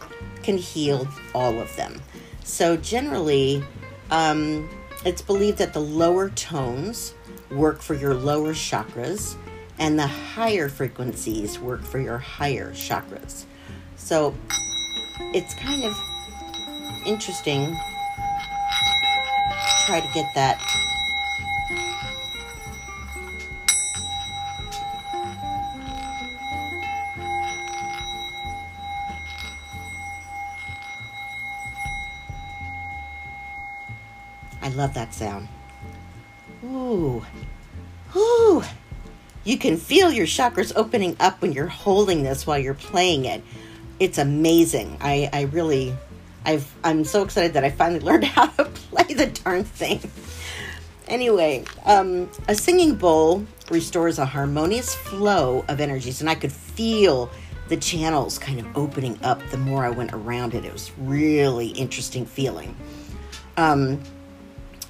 can 0.41 0.57
heal 0.57 1.07
all 1.33 1.59
of 1.59 1.75
them. 1.75 2.01
So 2.43 2.77
generally, 2.77 3.63
um, 4.11 4.69
it's 5.05 5.21
believed 5.21 5.57
that 5.59 5.73
the 5.73 5.79
lower 5.79 6.29
tones 6.29 7.13
work 7.49 7.81
for 7.81 7.93
your 7.93 8.13
lower 8.13 8.53
chakras, 8.53 9.35
and 9.79 9.97
the 9.97 10.07
higher 10.07 10.69
frequencies 10.69 11.59
work 11.59 11.83
for 11.83 11.99
your 11.99 12.17
higher 12.17 12.71
chakras. 12.71 13.45
So 13.95 14.35
it's 15.33 15.53
kind 15.55 15.83
of 15.83 15.97
interesting 17.05 17.75
try 19.85 19.99
to 19.99 20.07
get 20.13 20.33
that. 20.33 20.61
Love 34.83 34.93
that 34.95 35.13
sound. 35.13 35.47
Ooh. 36.65 37.23
Ooh. 38.17 38.61
You 39.45 39.57
can 39.57 39.77
feel 39.77 40.11
your 40.11 40.25
chakras 40.25 40.73
opening 40.75 41.15
up 41.21 41.41
when 41.41 41.53
you're 41.53 41.67
holding 41.67 42.23
this 42.23 42.45
while 42.45 42.59
you're 42.59 42.73
playing 42.73 43.23
it. 43.23 43.41
It's 44.01 44.17
amazing. 44.17 44.97
I, 44.99 45.29
I 45.31 45.41
really 45.43 45.95
I've 46.45 46.69
I'm 46.83 47.05
so 47.05 47.23
excited 47.23 47.53
that 47.53 47.63
I 47.63 47.69
finally 47.69 47.99
learned 48.09 48.25
how 48.25 48.47
to 48.47 48.65
play 48.65 49.13
the 49.13 49.27
darn 49.27 49.63
thing. 49.63 50.01
Anyway, 51.07 51.63
um, 51.85 52.29
a 52.49 52.55
singing 52.55 52.95
bowl 52.95 53.45
restores 53.71 54.19
a 54.19 54.25
harmonious 54.25 54.93
flow 54.93 55.63
of 55.69 55.79
energies, 55.79 56.19
and 56.19 56.29
I 56.29 56.35
could 56.35 56.51
feel 56.51 57.31
the 57.69 57.77
channels 57.77 58.37
kind 58.37 58.59
of 58.59 58.67
opening 58.75 59.17
up 59.23 59.41
the 59.49 59.57
more 59.57 59.85
I 59.85 59.91
went 59.91 60.11
around 60.11 60.53
it. 60.53 60.65
It 60.65 60.73
was 60.73 60.91
really 60.97 61.67
interesting 61.67 62.25
feeling. 62.25 62.75
Um, 63.55 64.01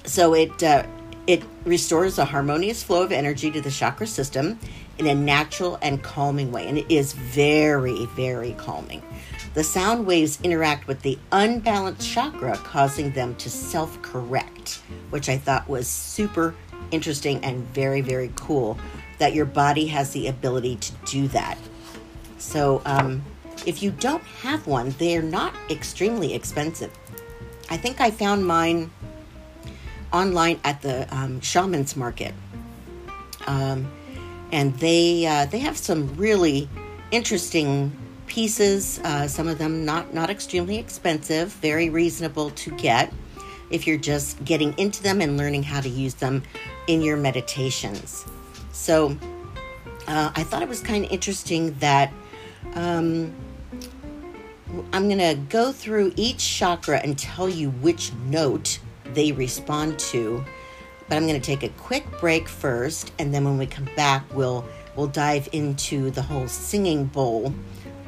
so 0.04 0.34
it 0.34 0.62
uh, 0.62 0.84
it 1.26 1.42
restores 1.64 2.18
a 2.18 2.24
harmonious 2.24 2.82
flow 2.82 3.02
of 3.02 3.12
energy 3.12 3.50
to 3.50 3.60
the 3.60 3.70
chakra 3.70 4.06
system 4.06 4.58
in 4.98 5.06
a 5.06 5.14
natural 5.14 5.78
and 5.82 6.02
calming 6.02 6.52
way. 6.52 6.68
And 6.68 6.78
it 6.78 6.86
is 6.90 7.12
very, 7.12 8.06
very 8.06 8.52
calming. 8.52 9.02
The 9.54 9.64
sound 9.64 10.06
waves 10.06 10.38
interact 10.42 10.86
with 10.86 11.02
the 11.02 11.18
unbalanced 11.32 12.08
chakra, 12.08 12.56
causing 12.58 13.12
them 13.12 13.34
to 13.36 13.48
self 13.48 14.00
correct, 14.02 14.82
which 15.10 15.28
I 15.28 15.38
thought 15.38 15.68
was 15.68 15.86
super 15.86 16.54
interesting 16.90 17.42
and 17.44 17.64
very, 17.68 18.00
very 18.00 18.32
cool 18.36 18.78
that 19.18 19.32
your 19.32 19.46
body 19.46 19.86
has 19.86 20.12
the 20.12 20.26
ability 20.26 20.76
to 20.76 20.92
do 21.06 21.28
that. 21.28 21.56
So, 22.38 22.82
um, 22.84 23.22
if 23.64 23.82
you 23.82 23.92
don't 23.92 24.24
have 24.42 24.66
one, 24.66 24.90
they're 24.98 25.22
not 25.22 25.54
extremely 25.70 26.34
expensive. 26.34 26.90
I 27.70 27.76
think 27.76 28.00
I 28.00 28.10
found 28.10 28.44
mine 28.44 28.90
online 30.14 30.60
at 30.64 30.80
the 30.80 31.12
um, 31.14 31.40
Shaman's 31.40 31.96
Market. 31.96 32.32
Um, 33.46 33.90
and 34.52 34.74
they 34.78 35.26
uh, 35.26 35.46
they 35.46 35.58
have 35.58 35.76
some 35.76 36.14
really 36.16 36.68
interesting 37.10 37.94
pieces. 38.26 39.00
Uh, 39.00 39.26
some 39.26 39.48
of 39.48 39.58
them 39.58 39.84
not 39.84 40.14
not 40.14 40.30
extremely 40.30 40.78
expensive, 40.78 41.52
very 41.54 41.90
reasonable 41.90 42.50
to 42.50 42.70
get 42.70 43.12
if 43.70 43.86
you're 43.86 43.98
just 43.98 44.42
getting 44.44 44.76
into 44.78 45.02
them 45.02 45.20
and 45.20 45.36
learning 45.36 45.62
how 45.62 45.80
to 45.80 45.88
use 45.88 46.14
them 46.14 46.42
in 46.86 47.02
your 47.02 47.16
meditations. 47.16 48.24
So 48.72 49.16
uh, 50.06 50.30
I 50.34 50.44
thought 50.44 50.62
it 50.62 50.68
was 50.68 50.80
kind 50.80 51.04
of 51.04 51.10
interesting 51.10 51.74
that 51.80 52.12
um, 52.74 53.34
I'm 54.92 55.08
going 55.08 55.18
to 55.18 55.34
go 55.48 55.72
through 55.72 56.12
each 56.16 56.46
chakra 56.46 56.98
and 56.98 57.18
tell 57.18 57.48
you 57.48 57.70
which 57.70 58.12
note 58.26 58.78
they 59.12 59.32
respond 59.32 59.98
to. 59.98 60.44
But 61.08 61.16
I'm 61.16 61.26
going 61.26 61.40
to 61.40 61.46
take 61.46 61.62
a 61.62 61.68
quick 61.70 62.06
break 62.18 62.48
first, 62.48 63.12
and 63.18 63.32
then 63.32 63.44
when 63.44 63.58
we 63.58 63.66
come 63.66 63.88
back, 63.96 64.24
we'll 64.34 64.64
we'll 64.96 65.08
dive 65.08 65.48
into 65.52 66.10
the 66.10 66.22
whole 66.22 66.48
singing 66.48 67.06
bowl 67.06 67.52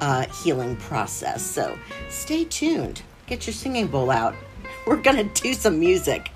uh, 0.01 0.27
healing 0.43 0.77
process. 0.77 1.43
So 1.43 1.79
stay 2.09 2.45
tuned. 2.45 3.03
Get 3.27 3.47
your 3.47 3.55
singing 3.55 3.89
bowl 3.89 4.11
out. 4.11 4.35
We're 4.87 4.97
going 4.97 5.29
to 5.29 5.43
do 5.43 5.53
some 5.53 5.79
music. 5.79 6.31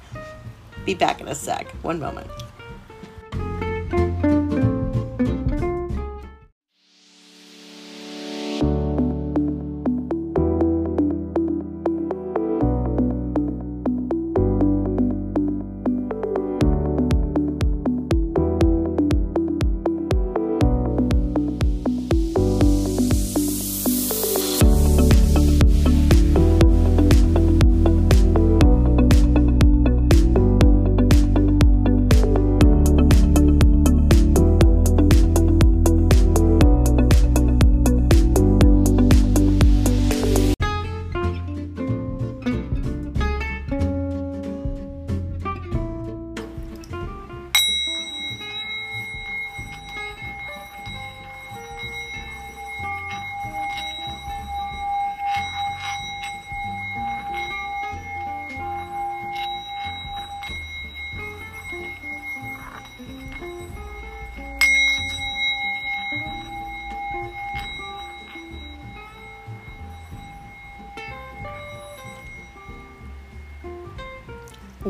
Be 0.84 0.94
back 0.94 1.20
in 1.20 1.28
a 1.28 1.34
sec. 1.34 1.70
One 1.82 2.00
moment. 2.00 2.28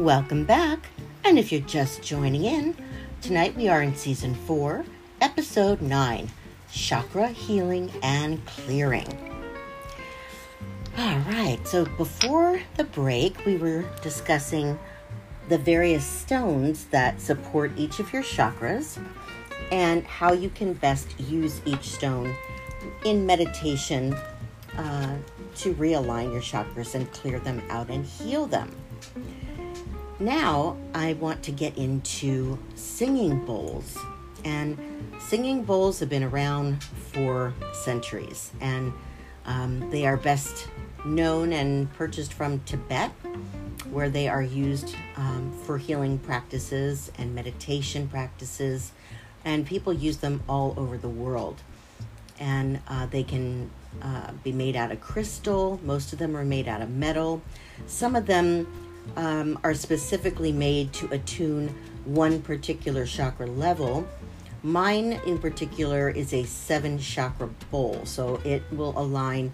Welcome 0.00 0.46
back. 0.46 0.86
And 1.24 1.38
if 1.38 1.52
you're 1.52 1.60
just 1.60 2.02
joining 2.02 2.46
in, 2.46 2.74
tonight 3.20 3.54
we 3.54 3.68
are 3.68 3.82
in 3.82 3.94
season 3.94 4.34
four, 4.34 4.86
episode 5.20 5.82
nine 5.82 6.30
Chakra 6.72 7.28
Healing 7.28 7.92
and 8.02 8.42
Clearing. 8.46 9.06
All 10.96 11.18
right, 11.18 11.58
so 11.66 11.84
before 11.84 12.62
the 12.78 12.84
break, 12.84 13.44
we 13.44 13.58
were 13.58 13.84
discussing 14.00 14.78
the 15.50 15.58
various 15.58 16.06
stones 16.06 16.86
that 16.86 17.20
support 17.20 17.70
each 17.76 18.00
of 18.00 18.10
your 18.10 18.22
chakras 18.22 18.98
and 19.70 20.02
how 20.04 20.32
you 20.32 20.48
can 20.48 20.72
best 20.72 21.08
use 21.20 21.60
each 21.66 21.90
stone 21.90 22.34
in 23.04 23.26
meditation 23.26 24.14
uh, 24.78 25.18
to 25.56 25.74
realign 25.74 26.32
your 26.32 26.40
chakras 26.40 26.94
and 26.94 27.12
clear 27.12 27.38
them 27.38 27.62
out 27.68 27.90
and 27.90 28.06
heal 28.06 28.46
them. 28.46 28.74
Now 30.20 30.76
I 30.94 31.14
want 31.14 31.42
to 31.44 31.50
get 31.50 31.78
into 31.78 32.58
singing 32.74 33.46
bowls. 33.46 33.96
And 34.44 34.78
singing 35.18 35.64
bowls 35.64 35.98
have 36.00 36.10
been 36.10 36.22
around 36.22 36.84
for 36.84 37.54
centuries, 37.72 38.52
and 38.60 38.92
um, 39.46 39.90
they 39.90 40.06
are 40.06 40.16
best 40.16 40.68
known 41.04 41.52
and 41.52 41.92
purchased 41.94 42.34
from 42.34 42.60
Tibet, 42.60 43.10
where 43.90 44.10
they 44.10 44.28
are 44.28 44.42
used 44.42 44.94
um, 45.16 45.52
for 45.64 45.78
healing 45.78 46.18
practices 46.18 47.10
and 47.18 47.34
meditation 47.34 48.08
practices, 48.08 48.92
and 49.44 49.66
people 49.66 49.92
use 49.92 50.18
them 50.18 50.42
all 50.48 50.74
over 50.76 50.96
the 50.96 51.08
world. 51.08 51.60
And 52.38 52.80
uh, 52.88 53.06
they 53.06 53.22
can 53.22 53.70
uh, 54.00 54.32
be 54.42 54.52
made 54.52 54.76
out 54.76 54.90
of 54.90 55.00
crystal, 55.00 55.80
most 55.82 56.12
of 56.14 56.18
them 56.18 56.34
are 56.36 56.44
made 56.44 56.68
out 56.68 56.80
of 56.80 56.90
metal. 56.90 57.42
Some 57.86 58.16
of 58.16 58.24
them 58.26 58.66
um, 59.16 59.58
are 59.64 59.74
specifically 59.74 60.52
made 60.52 60.92
to 60.94 61.08
attune 61.12 61.74
one 62.04 62.40
particular 62.42 63.06
chakra 63.06 63.46
level. 63.46 64.06
Mine 64.62 65.20
in 65.26 65.38
particular 65.38 66.10
is 66.10 66.32
a 66.32 66.44
seven 66.44 66.98
chakra 66.98 67.48
bowl, 67.70 68.00
so 68.04 68.40
it 68.44 68.62
will 68.72 68.98
align 68.98 69.52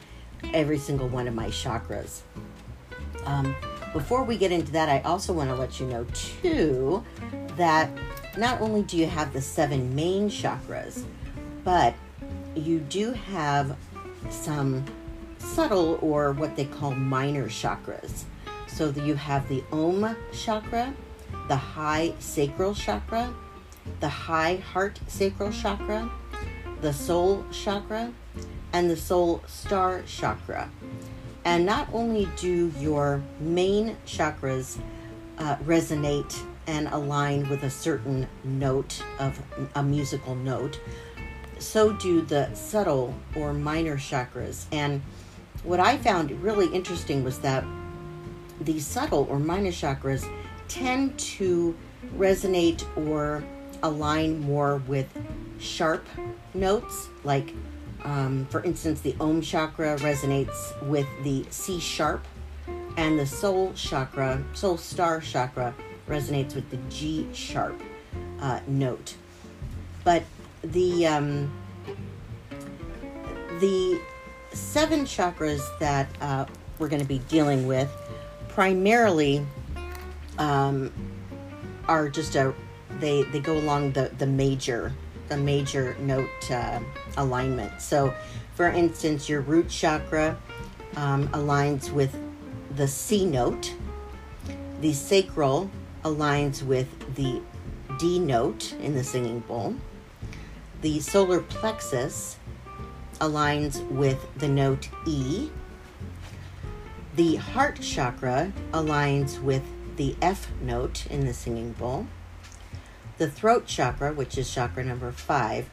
every 0.53 0.79
single 0.79 1.09
one 1.09 1.29
of 1.29 1.35
my 1.35 1.49
chakras. 1.49 2.21
Um, 3.25 3.55
before 3.93 4.25
we 4.25 4.37
get 4.37 4.53
into 4.53 4.73
that, 4.73 4.89
I 4.89 5.01
also 5.01 5.33
want 5.33 5.51
to 5.51 5.57
let 5.57 5.81
you 5.81 5.87
know 5.87 6.05
too 6.13 7.05
that 7.57 7.91
not 8.37 8.61
only 8.61 8.83
do 8.83 8.97
you 8.97 9.07
have 9.07 9.33
the 9.33 9.41
seven 9.41 9.95
main 9.95 10.29
chakras, 10.29 11.05
but 11.65 11.95
you 12.55 12.81
do 12.81 13.13
have 13.13 13.77
some 14.31 14.85
subtle 15.39 15.99
or 16.03 16.33
what 16.33 16.57
they 16.57 16.65
call 16.65 16.91
minor 16.93 17.47
chakras. 17.49 18.25
So 18.77 18.91
you 18.91 19.15
have 19.15 19.49
the 19.49 19.65
Om 19.73 20.15
chakra, 20.35 20.93
the 21.49 21.57
high 21.57 22.13
sacral 22.19 22.75
chakra, 22.75 23.33
the 24.01 24.09
high 24.11 24.57
heart 24.57 25.01
sacral 25.07 25.51
chakra, 25.51 26.11
the 26.83 26.93
soul 26.93 27.47
chakra, 27.51 28.13
and 28.75 28.91
the 28.91 28.97
soul 28.97 29.43
star 29.47 30.03
chakra. 30.03 30.69
And 31.43 31.65
not 31.65 31.89
only 31.91 32.29
do 32.37 32.71
your 32.79 33.23
main 33.41 33.97
chakras 34.07 34.79
uh, 35.39 35.57
resonate 35.65 36.39
and 36.67 36.89
align 36.89 37.49
with 37.49 37.63
a 37.63 37.71
certain 37.71 38.29
note 38.45 39.03
of 39.19 39.41
a 39.75 39.83
musical 39.83 40.35
note, 40.35 40.79
so 41.59 41.93
do 41.95 42.21
the 42.21 42.53
subtle 42.53 43.15
or 43.35 43.55
minor 43.55 43.97
chakras. 43.97 44.67
And 44.71 45.01
what 45.65 45.81
I 45.81 45.97
found 45.97 46.31
really 46.43 46.67
interesting 46.75 47.25
was 47.25 47.39
that 47.39 47.65
the 48.61 48.81
subtle 48.81 49.27
or 49.31 49.39
minor 49.39 49.71
chakras 49.71 50.29
tend 50.69 51.19
to 51.19 51.77
resonate 52.17 52.85
or 53.09 53.45
align 53.83 54.41
more 54.41 54.79
with 54.87 55.09
sharp 55.59 56.07
notes, 56.55 57.09
like, 57.25 57.55
um, 58.05 58.47
for 58.51 58.63
instance, 58.63 59.01
the 59.01 59.15
Om 59.21 59.41
chakra 59.41 59.97
resonates 59.99 60.81
with 60.89 61.07
the 61.23 61.45
C 61.51 61.79
sharp, 61.81 62.25
and 62.97 63.19
the 63.19 63.27
Soul 63.27 63.73
chakra, 63.75 64.43
Soul 64.55 64.79
Star 64.79 65.21
chakra, 65.21 65.75
resonates 66.09 66.55
with 66.55 66.69
the 66.71 66.79
G 66.89 67.29
sharp 67.33 67.81
uh, 68.41 68.61
note. 68.67 69.15
But 70.05 70.23
the 70.63 71.07
um, 71.07 71.53
the 73.61 74.01
seven 74.53 75.05
chakras 75.05 75.61
that 75.79 76.09
uh, 76.21 76.47
we're 76.79 76.89
going 76.89 77.03
to 77.03 77.09
be 77.09 77.19
dealing 77.29 77.67
with 77.67 77.91
primarily 78.57 79.45
um, 80.39 80.91
are 81.89 82.09
just 82.09 82.35
a 82.37 82.55
they 82.99 83.23
they 83.25 83.39
go 83.39 83.53
along 83.59 83.93
the 83.93 84.11
the 84.17 84.27
major 84.27 84.93
the 85.29 85.37
major 85.37 85.95
note 86.01 86.51
uh, 86.51 86.81
alignment. 87.19 87.83
So 87.83 88.15
For 88.57 88.71
instance, 88.71 89.29
your 89.29 89.43
root 89.43 89.69
chakra 89.69 90.35
um, 90.97 91.29
aligns 91.29 91.93
with 91.93 92.17
the 92.75 92.89
C 92.89 93.27
note, 93.27 93.75
the 94.81 94.95
sacral 94.95 95.71
aligns 96.03 96.63
with 96.63 96.89
the 97.17 97.43
D 97.99 98.19
note 98.19 98.73
in 98.81 98.95
the 98.95 99.05
singing 99.05 99.41
bowl, 99.41 99.77
the 100.81 101.01
solar 101.01 101.41
plexus 101.41 102.39
aligns 103.21 103.87
with 103.91 104.27
the 104.39 104.49
note 104.49 104.89
E. 105.07 105.51
The 107.17 107.37
heart 107.37 107.81
chakra 107.81 108.53
aligns 108.73 109.41
with 109.41 109.63
the 109.97 110.15
F 110.21 110.51
note 110.61 111.07
in 111.07 111.25
the 111.25 111.33
singing 111.33 111.73
bowl. 111.73 112.07
The 113.17 113.31
throat 113.31 113.67
chakra, 113.67 114.13
which 114.13 114.37
is 114.37 114.53
chakra 114.53 114.85
number 114.85 115.11
five, 115.13 115.71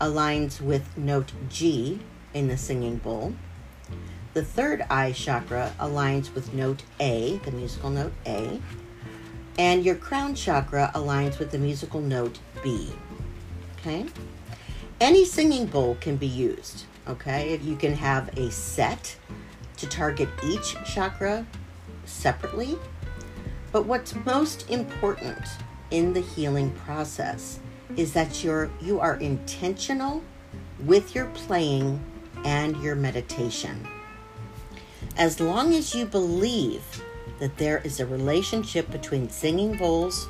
aligns 0.00 0.60
with 0.60 0.96
note 0.96 1.32
G 1.48 1.98
in 2.32 2.46
the 2.46 2.56
singing 2.56 2.98
bowl. 2.98 3.34
The 4.34 4.44
third 4.44 4.86
eye 4.88 5.10
chakra 5.10 5.74
aligns 5.80 6.32
with 6.32 6.54
note 6.54 6.84
A, 7.00 7.38
the 7.38 7.50
musical 7.50 7.90
note 7.90 8.12
A. 8.24 8.62
And 9.58 9.84
your 9.84 9.96
crown 9.96 10.36
chakra 10.36 10.92
aligns 10.94 11.40
with 11.40 11.50
the 11.50 11.58
musical 11.58 12.00
note 12.00 12.38
B. 12.62 12.92
Okay? 13.78 14.06
Any 15.00 15.24
singing 15.24 15.66
bowl 15.66 15.96
can 16.00 16.14
be 16.14 16.28
used. 16.28 16.84
Okay? 17.08 17.56
You 17.56 17.74
can 17.74 17.94
have 17.94 18.38
a 18.38 18.48
set 18.52 19.16
to 19.82 19.88
target 19.88 20.28
each 20.44 20.76
chakra 20.84 21.44
separately. 22.04 22.78
But 23.72 23.84
what's 23.84 24.14
most 24.24 24.70
important 24.70 25.42
in 25.90 26.12
the 26.12 26.20
healing 26.20 26.70
process 26.70 27.58
is 27.96 28.12
that 28.12 28.44
you're 28.44 28.70
you 28.80 29.00
are 29.00 29.16
intentional 29.16 30.22
with 30.84 31.16
your 31.16 31.26
playing 31.26 32.00
and 32.44 32.80
your 32.80 32.94
meditation. 32.94 33.86
As 35.16 35.40
long 35.40 35.74
as 35.74 35.96
you 35.96 36.06
believe 36.06 37.02
that 37.40 37.56
there 37.56 37.78
is 37.78 37.98
a 37.98 38.06
relationship 38.06 38.88
between 38.90 39.28
singing 39.30 39.76
bowls 39.76 40.28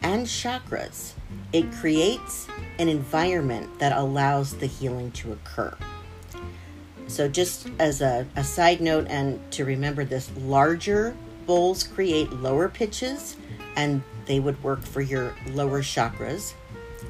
and 0.00 0.26
chakras, 0.26 1.12
it 1.52 1.70
creates 1.72 2.48
an 2.78 2.88
environment 2.88 3.78
that 3.78 3.92
allows 3.92 4.54
the 4.54 4.66
healing 4.66 5.10
to 5.12 5.32
occur. 5.32 5.76
So, 7.06 7.28
just 7.28 7.68
as 7.78 8.00
a, 8.00 8.26
a 8.36 8.44
side 8.44 8.80
note, 8.80 9.06
and 9.08 9.40
to 9.52 9.64
remember 9.64 10.04
this, 10.04 10.30
larger 10.38 11.14
bowls 11.46 11.84
create 11.84 12.32
lower 12.32 12.68
pitches 12.68 13.36
and 13.76 14.02
they 14.26 14.40
would 14.40 14.62
work 14.62 14.82
for 14.82 15.00
your 15.00 15.34
lower 15.48 15.82
chakras. 15.82 16.54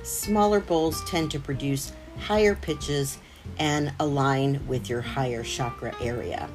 Smaller 0.03 0.61
bowls 0.61 1.03
tend 1.09 1.31
to 1.31 1.39
produce 1.39 1.93
higher 2.19 2.55
pitches 2.55 3.19
and 3.59 3.93
align 4.01 4.67
with 4.67 4.89
your 4.89 5.01
higher 5.01 5.43
chakra 5.43 5.95
area. 6.01 6.49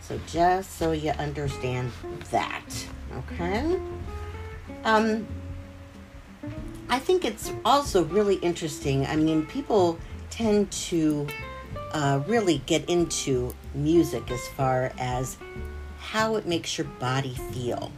So 0.00 0.18
just 0.28 0.78
so 0.78 0.92
you 0.92 1.10
understand 1.10 1.92
that, 2.30 2.64
okay? 3.12 3.78
Um, 4.84 5.26
I 6.88 7.00
think 7.00 7.24
it's 7.24 7.52
also 7.64 8.04
really 8.04 8.36
interesting. 8.36 9.04
I 9.06 9.16
mean, 9.16 9.44
people 9.46 9.98
tend 10.30 10.70
to 10.70 11.26
uh, 11.92 12.20
really 12.26 12.58
get 12.66 12.88
into 12.88 13.54
music 13.74 14.30
as 14.30 14.46
far 14.48 14.92
as 14.98 15.36
how 15.98 16.36
it 16.36 16.46
makes 16.46 16.78
your 16.78 16.86
body 16.98 17.34
feel. 17.52 17.90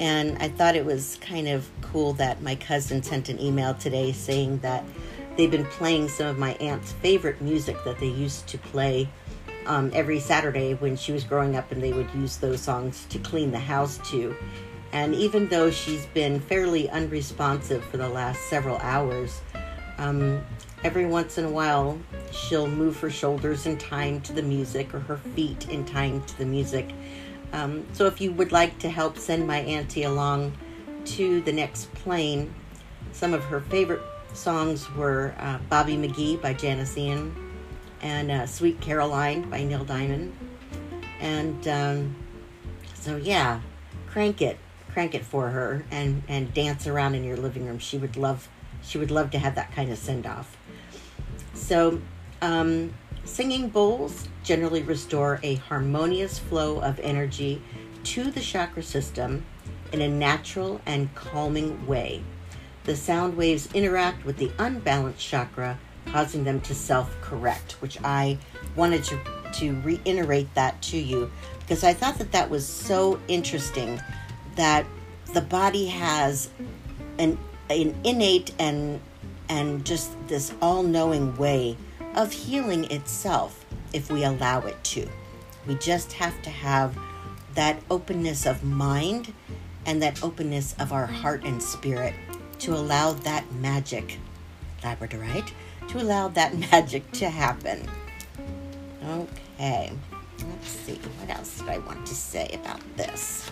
And 0.00 0.36
I 0.38 0.48
thought 0.48 0.74
it 0.74 0.84
was 0.84 1.18
kind 1.20 1.48
of 1.48 1.68
cool 1.80 2.14
that 2.14 2.42
my 2.42 2.56
cousin 2.56 3.02
sent 3.02 3.28
an 3.28 3.40
email 3.40 3.74
today 3.74 4.12
saying 4.12 4.58
that 4.58 4.84
they've 5.36 5.50
been 5.50 5.66
playing 5.66 6.08
some 6.08 6.26
of 6.26 6.38
my 6.38 6.54
aunt's 6.54 6.92
favorite 6.92 7.40
music 7.40 7.76
that 7.84 7.98
they 7.98 8.08
used 8.08 8.46
to 8.48 8.58
play 8.58 9.08
um, 9.66 9.90
every 9.94 10.20
Saturday 10.20 10.74
when 10.74 10.96
she 10.96 11.12
was 11.12 11.24
growing 11.24 11.56
up, 11.56 11.70
and 11.72 11.82
they 11.82 11.92
would 11.92 12.10
use 12.14 12.36
those 12.36 12.60
songs 12.60 13.06
to 13.10 13.18
clean 13.18 13.50
the 13.50 13.58
house 13.58 13.98
to. 14.10 14.36
And 14.92 15.14
even 15.14 15.48
though 15.48 15.70
she's 15.70 16.06
been 16.06 16.38
fairly 16.38 16.88
unresponsive 16.90 17.84
for 17.84 17.96
the 17.96 18.08
last 18.08 18.40
several 18.42 18.78
hours, 18.78 19.40
um, 19.98 20.44
every 20.84 21.06
once 21.06 21.38
in 21.38 21.46
a 21.46 21.50
while 21.50 21.98
she'll 22.30 22.68
move 22.68 23.00
her 23.00 23.08
shoulders 23.08 23.64
in 23.64 23.78
time 23.78 24.20
to 24.20 24.34
the 24.34 24.42
music 24.42 24.92
or 24.94 25.00
her 25.00 25.16
feet 25.16 25.68
in 25.70 25.84
time 25.84 26.22
to 26.24 26.38
the 26.38 26.44
music. 26.44 26.90
Um, 27.54 27.86
so 27.94 28.04
if 28.04 28.20
you 28.20 28.32
would 28.32 28.52
like 28.52 28.78
to 28.80 28.90
help 28.90 29.16
send 29.16 29.46
my 29.46 29.60
auntie 29.60 30.02
along 30.02 30.52
to 31.06 31.40
the 31.42 31.52
next 31.52 31.92
plane, 31.94 32.54
some 33.12 33.32
of 33.32 33.42
her 33.44 33.60
favorite 33.60 34.02
songs 34.34 34.90
were 34.92 35.34
uh, 35.38 35.58
Bobby 35.70 35.96
McGee 35.96 36.40
by 36.40 36.52
Janis 36.52 36.96
Ian 36.98 37.34
and 38.02 38.30
uh, 38.30 38.46
Sweet 38.46 38.80
Caroline 38.80 39.48
by 39.48 39.64
Neil 39.64 39.84
Diamond. 39.84 40.36
And 41.20 41.66
um, 41.66 42.16
so, 42.94 43.16
yeah, 43.16 43.60
crank 44.06 44.42
it, 44.42 44.58
crank 44.92 45.14
it 45.14 45.24
for 45.24 45.48
her, 45.48 45.84
and 45.90 46.22
and 46.28 46.52
dance 46.52 46.86
around 46.86 47.14
in 47.14 47.24
your 47.24 47.36
living 47.36 47.64
room. 47.66 47.78
She 47.78 47.96
would 47.96 48.16
love, 48.16 48.48
she 48.82 48.98
would 48.98 49.10
love 49.10 49.30
to 49.30 49.38
have 49.38 49.54
that 49.54 49.72
kind 49.72 49.90
of 49.90 49.96
send 49.96 50.26
off. 50.26 50.56
So, 51.66 51.98
um, 52.42 52.92
singing 53.24 53.70
bowls 53.70 54.28
generally 54.42 54.82
restore 54.82 55.40
a 55.42 55.54
harmonious 55.54 56.38
flow 56.38 56.78
of 56.80 57.00
energy 57.00 57.62
to 58.02 58.30
the 58.30 58.40
chakra 58.40 58.82
system 58.82 59.46
in 59.90 60.02
a 60.02 60.08
natural 60.08 60.82
and 60.84 61.14
calming 61.14 61.86
way. 61.86 62.22
The 62.84 62.94
sound 62.94 63.38
waves 63.38 63.70
interact 63.72 64.26
with 64.26 64.36
the 64.36 64.52
unbalanced 64.58 65.26
chakra 65.26 65.78
causing 66.04 66.44
them 66.44 66.60
to 66.60 66.74
self 66.74 67.18
correct, 67.22 67.80
which 67.80 67.96
I 68.04 68.36
wanted 68.76 69.02
to, 69.04 69.18
to 69.54 69.80
reiterate 69.80 70.52
that 70.52 70.82
to 70.82 70.98
you 70.98 71.30
because 71.60 71.82
I 71.82 71.94
thought 71.94 72.18
that 72.18 72.32
that 72.32 72.50
was 72.50 72.66
so 72.66 73.18
interesting 73.26 74.02
that 74.56 74.84
the 75.32 75.40
body 75.40 75.86
has 75.86 76.50
an, 77.18 77.38
an 77.70 77.94
innate 78.04 78.52
and 78.58 79.00
and 79.48 79.84
just 79.84 80.12
this 80.28 80.52
all-knowing 80.60 81.36
way 81.36 81.76
of 82.14 82.32
healing 82.32 82.84
itself 82.90 83.64
if 83.92 84.10
we 84.10 84.24
allow 84.24 84.60
it 84.60 84.82
to. 84.84 85.08
We 85.66 85.76
just 85.76 86.12
have 86.14 86.40
to 86.42 86.50
have 86.50 86.96
that 87.54 87.80
openness 87.90 88.46
of 88.46 88.64
mind 88.64 89.32
and 89.86 90.02
that 90.02 90.22
openness 90.22 90.74
of 90.78 90.92
our 90.92 91.06
heart 91.06 91.44
and 91.44 91.62
spirit 91.62 92.14
to 92.60 92.74
allow 92.74 93.12
that 93.12 93.50
magic, 93.54 94.18
labradorite, 94.82 95.50
to 95.88 96.00
allow 96.00 96.28
that 96.28 96.56
magic 96.72 97.10
to 97.12 97.28
happen. 97.28 97.88
Okay, 99.06 99.92
let's 100.48 100.68
see. 100.68 100.98
What 101.20 101.36
else 101.36 101.58
did 101.58 101.68
I 101.68 101.78
want 101.78 102.06
to 102.06 102.14
say 102.14 102.48
about 102.54 102.80
this? 102.96 103.50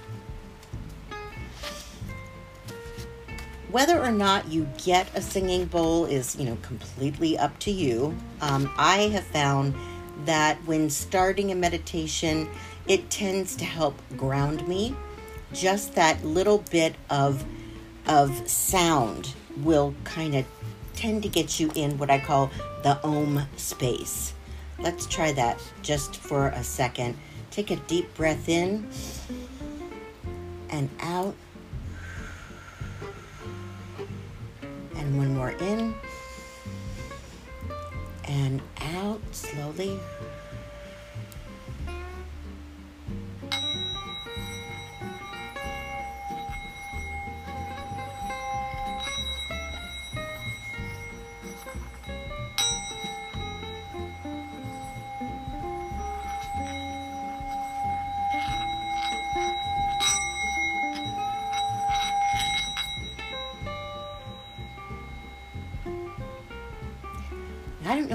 Whether 3.73 3.99
or 3.99 4.13
not 4.13 4.49
you 4.49 4.69
get 4.85 5.09
a 5.17 5.23
singing 5.23 5.65
bowl 5.65 6.05
is, 6.05 6.37
you 6.37 6.45
know, 6.45 6.59
completely 6.61 7.39
up 7.39 7.59
to 7.61 7.71
you. 7.71 8.15
Um, 8.43 8.71
I 8.77 9.09
have 9.15 9.25
found 9.25 9.75
that 10.27 10.59
when 10.67 10.91
starting 10.91 11.51
a 11.51 11.55
meditation, 11.55 12.51
it 12.87 13.09
tends 13.09 13.57
to 13.57 13.65
help 13.65 13.99
ground 14.15 14.69
me. 14.69 14.95
Just 15.55 15.95
that 15.95 16.23
little 16.23 16.59
bit 16.71 16.97
of 17.09 17.47
of 18.07 18.47
sound 18.47 19.33
will 19.63 19.95
kind 20.05 20.35
of 20.35 20.45
tend 20.95 21.23
to 21.23 21.31
get 21.31 21.59
you 21.59 21.73
in 21.75 21.97
what 21.97 22.11
I 22.11 22.19
call 22.19 22.51
the 22.83 23.03
om 23.03 23.41
space. 23.57 24.35
Let's 24.79 25.07
try 25.07 25.33
that 25.33 25.59
just 25.81 26.17
for 26.17 26.49
a 26.49 26.63
second. 26.63 27.17
Take 27.51 27.71
a 27.71 27.77
deep 27.77 28.13
breath 28.13 28.51
in 28.51 28.87
and 30.69 30.91
out. 31.01 31.35
And 35.03 35.19
one 35.19 35.35
more 35.35 35.51
in 35.51 35.95
and 38.29 38.63
out 38.95 39.21
slowly. 39.33 39.99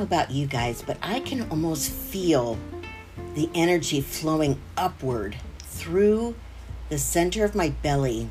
About 0.08 0.32
you 0.32 0.48
guys, 0.48 0.82
but 0.82 0.98
I 1.02 1.20
can 1.20 1.50
almost 1.50 1.92
feel 1.92 2.58
the 3.36 3.50
energy 3.54 4.00
flowing 4.00 4.58
upward 4.78 5.36
through 5.60 6.34
the 6.88 6.98
center 6.98 7.44
of 7.44 7.56
my 7.56 7.70
belly, 7.70 8.30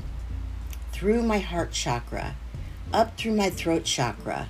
through 0.90 1.22
my 1.22 1.38
heart 1.38 1.72
chakra, 1.72 2.34
up 2.94 3.18
through 3.18 3.34
my 3.34 3.50
throat 3.50 3.84
chakra, 3.84 4.48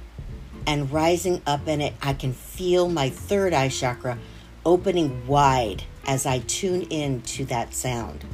and 0.68 0.92
rising 0.92 1.42
up 1.44 1.66
in 1.66 1.80
it. 1.80 1.94
I 2.00 2.12
can 2.12 2.32
feel 2.32 2.88
my 2.88 3.10
third 3.10 3.52
eye 3.52 3.70
chakra 3.70 4.18
opening 4.64 5.26
wide 5.26 5.82
as 6.06 6.26
I 6.26 6.38
tune 6.38 6.82
in 6.82 7.22
to 7.22 7.44
that 7.46 7.74
sound. 7.74 8.24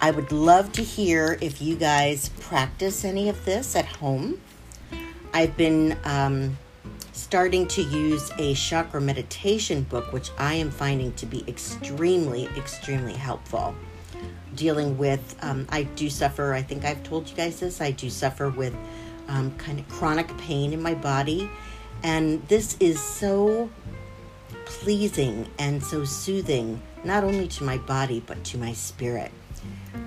I 0.00 0.10
would 0.12 0.32
love 0.32 0.72
to 0.72 0.82
hear 0.82 1.36
if 1.42 1.60
you 1.60 1.76
guys 1.76 2.30
practice 2.40 3.04
any 3.04 3.28
of 3.28 3.44
this 3.44 3.76
at 3.76 3.84
home. 3.84 4.40
I've 5.34 5.58
been 5.58 5.98
um, 6.04 6.56
starting 7.12 7.66
to 7.68 7.82
use 7.82 8.30
a 8.38 8.54
chakra 8.54 9.00
meditation 9.00 9.82
book, 9.82 10.12
which 10.12 10.30
I 10.38 10.54
am 10.54 10.70
finding 10.70 11.12
to 11.14 11.26
be 11.26 11.44
extremely, 11.46 12.46
extremely 12.56 13.12
helpful. 13.12 13.74
Dealing 14.54 14.98
with, 14.98 15.36
um, 15.42 15.66
I 15.70 15.84
do 15.84 16.10
suffer, 16.10 16.52
I 16.52 16.62
think 16.62 16.84
I've 16.84 17.02
told 17.02 17.28
you 17.28 17.36
guys 17.36 17.60
this, 17.60 17.80
I 17.80 17.90
do 17.90 18.10
suffer 18.10 18.50
with 18.50 18.74
um, 19.28 19.54
kind 19.56 19.78
of 19.78 19.88
chronic 19.88 20.36
pain 20.38 20.72
in 20.72 20.82
my 20.82 20.94
body. 20.94 21.50
And 22.02 22.46
this 22.48 22.76
is 22.80 23.00
so 23.00 23.70
pleasing 24.64 25.48
and 25.58 25.82
so 25.82 26.04
soothing, 26.04 26.82
not 27.04 27.24
only 27.24 27.46
to 27.48 27.64
my 27.64 27.78
body, 27.78 28.22
but 28.26 28.42
to 28.44 28.58
my 28.58 28.72
spirit. 28.72 29.30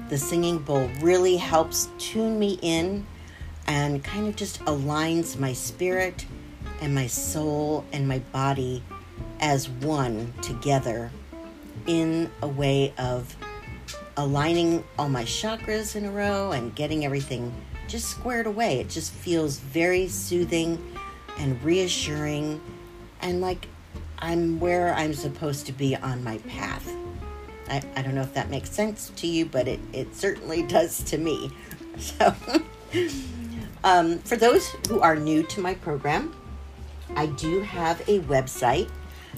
The 0.09 0.17
singing 0.17 0.59
bowl 0.59 0.89
really 1.01 1.37
helps 1.37 1.89
tune 1.97 2.37
me 2.37 2.59
in 2.61 3.05
and 3.67 4.03
kind 4.03 4.27
of 4.27 4.35
just 4.35 4.59
aligns 4.65 5.39
my 5.39 5.53
spirit 5.53 6.25
and 6.81 6.93
my 6.93 7.07
soul 7.07 7.85
and 7.91 8.07
my 8.07 8.19
body 8.19 8.83
as 9.39 9.69
one 9.69 10.33
together 10.41 11.11
in 11.87 12.29
a 12.41 12.47
way 12.47 12.93
of 12.97 13.35
aligning 14.17 14.83
all 14.97 15.09
my 15.09 15.23
chakras 15.23 15.95
in 15.95 16.05
a 16.05 16.11
row 16.11 16.51
and 16.51 16.73
getting 16.75 17.05
everything 17.05 17.53
just 17.87 18.09
squared 18.09 18.47
away. 18.47 18.79
It 18.79 18.89
just 18.89 19.11
feels 19.11 19.59
very 19.59 20.07
soothing 20.07 20.81
and 21.37 21.61
reassuring 21.63 22.61
and 23.21 23.41
like 23.41 23.67
I'm 24.19 24.59
where 24.59 24.93
I'm 24.93 25.13
supposed 25.13 25.65
to 25.67 25.73
be 25.73 25.95
on 25.95 26.23
my 26.23 26.37
path. 26.39 26.89
I, 27.67 27.81
I 27.95 28.01
don't 28.01 28.15
know 28.15 28.21
if 28.21 28.33
that 28.33 28.49
makes 28.49 28.71
sense 28.71 29.11
to 29.17 29.27
you, 29.27 29.45
but 29.45 29.67
it, 29.67 29.79
it 29.91 30.15
certainly 30.15 30.63
does 30.63 31.03
to 31.05 31.17
me. 31.17 31.51
So, 31.97 32.35
um, 33.85 34.19
for 34.19 34.35
those 34.35 34.67
who 34.89 34.99
are 34.99 35.15
new 35.15 35.43
to 35.43 35.61
my 35.61 35.75
program, 35.75 36.35
I 37.15 37.27
do 37.27 37.61
have 37.61 38.01
a 38.01 38.19
website, 38.21 38.89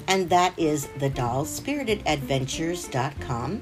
and 0.08 0.30
that 0.30 0.58
is 0.58 0.88
thedollspiritedadventures.com. 0.99 3.62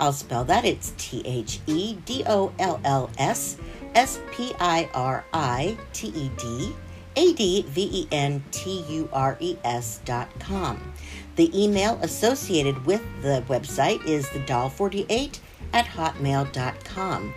I'll 0.00 0.12
spell 0.12 0.44
that. 0.44 0.64
It's 0.64 0.94
T 0.96 1.20
H 1.24 1.60
E 1.66 1.96
D 2.04 2.24
O 2.26 2.52
L 2.58 2.80
L 2.84 3.08
S 3.18 3.56
S 3.94 4.20
P 4.32 4.52
I 4.58 4.88
R 4.94 5.24
I 5.32 5.76
T 5.92 6.08
E 6.08 6.28
D 6.36 6.74
A 7.16 7.32
D 7.34 7.64
V 7.68 7.88
E 7.92 8.08
N 8.10 8.42
T 8.50 8.84
U 8.88 9.08
R 9.12 9.36
E 9.40 9.56
S 9.64 10.00
dot 10.04 10.28
com. 10.40 10.92
The 11.36 11.50
email 11.58 11.98
associated 12.02 12.84
with 12.84 13.02
the 13.22 13.42
website 13.48 14.04
is 14.04 14.26
thedoll48 14.26 15.38
at 15.72 15.86
hotmail.com. 15.86 17.32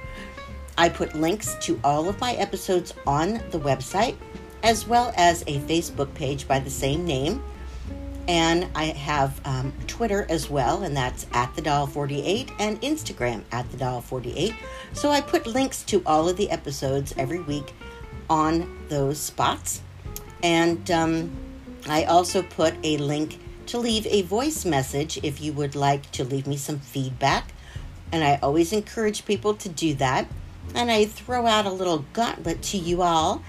I 0.77 0.89
put 0.89 1.15
links 1.15 1.55
to 1.61 1.79
all 1.83 2.09
of 2.09 2.19
my 2.19 2.33
episodes 2.33 2.93
on 3.07 3.35
the 3.51 3.59
website, 3.59 4.17
as 4.65 4.87
well 4.87 5.13
as 5.15 5.43
a 5.43 5.59
Facebook 5.59 6.11
page 6.15 6.47
by 6.47 6.57
the 6.59 6.71
same 6.71 7.05
name. 7.05 7.41
And 8.27 8.67
I 8.73 8.85
have 8.85 9.39
um, 9.45 9.71
Twitter 9.85 10.25
as 10.27 10.49
well, 10.49 10.81
and 10.81 10.97
that's 10.97 11.27
at 11.31 11.55
the 11.55 11.61
doll48, 11.61 12.51
and 12.57 12.81
Instagram 12.81 13.43
at 13.51 13.69
the 13.71 13.77
doll48. 13.77 14.55
So 14.93 15.11
I 15.11 15.21
put 15.21 15.45
links 15.45 15.83
to 15.83 16.01
all 16.07 16.27
of 16.27 16.35
the 16.35 16.49
episodes 16.49 17.13
every 17.15 17.39
week 17.39 17.75
on 18.27 18.87
those 18.89 19.19
spots. 19.19 19.81
And 20.41 20.89
um, 20.89 21.31
I 21.87 22.05
also 22.05 22.41
put 22.41 22.73
a 22.83 22.97
link 22.97 23.39
to 23.67 23.77
leave 23.77 24.07
a 24.07 24.23
voice 24.23 24.65
message 24.65 25.19
if 25.21 25.39
you 25.39 25.53
would 25.53 25.75
like 25.75 26.09
to 26.13 26.23
leave 26.23 26.47
me 26.47 26.57
some 26.57 26.79
feedback. 26.79 27.51
And 28.11 28.23
I 28.23 28.39
always 28.41 28.73
encourage 28.73 29.25
people 29.25 29.53
to 29.53 29.69
do 29.69 29.93
that. 29.95 30.27
And 30.73 30.89
I 30.89 31.05
throw 31.05 31.45
out 31.45 31.67
a 31.67 31.71
little 31.71 32.05
gauntlet 32.13 32.63
to 32.63 32.77
you 32.77 33.03
all. 33.03 33.43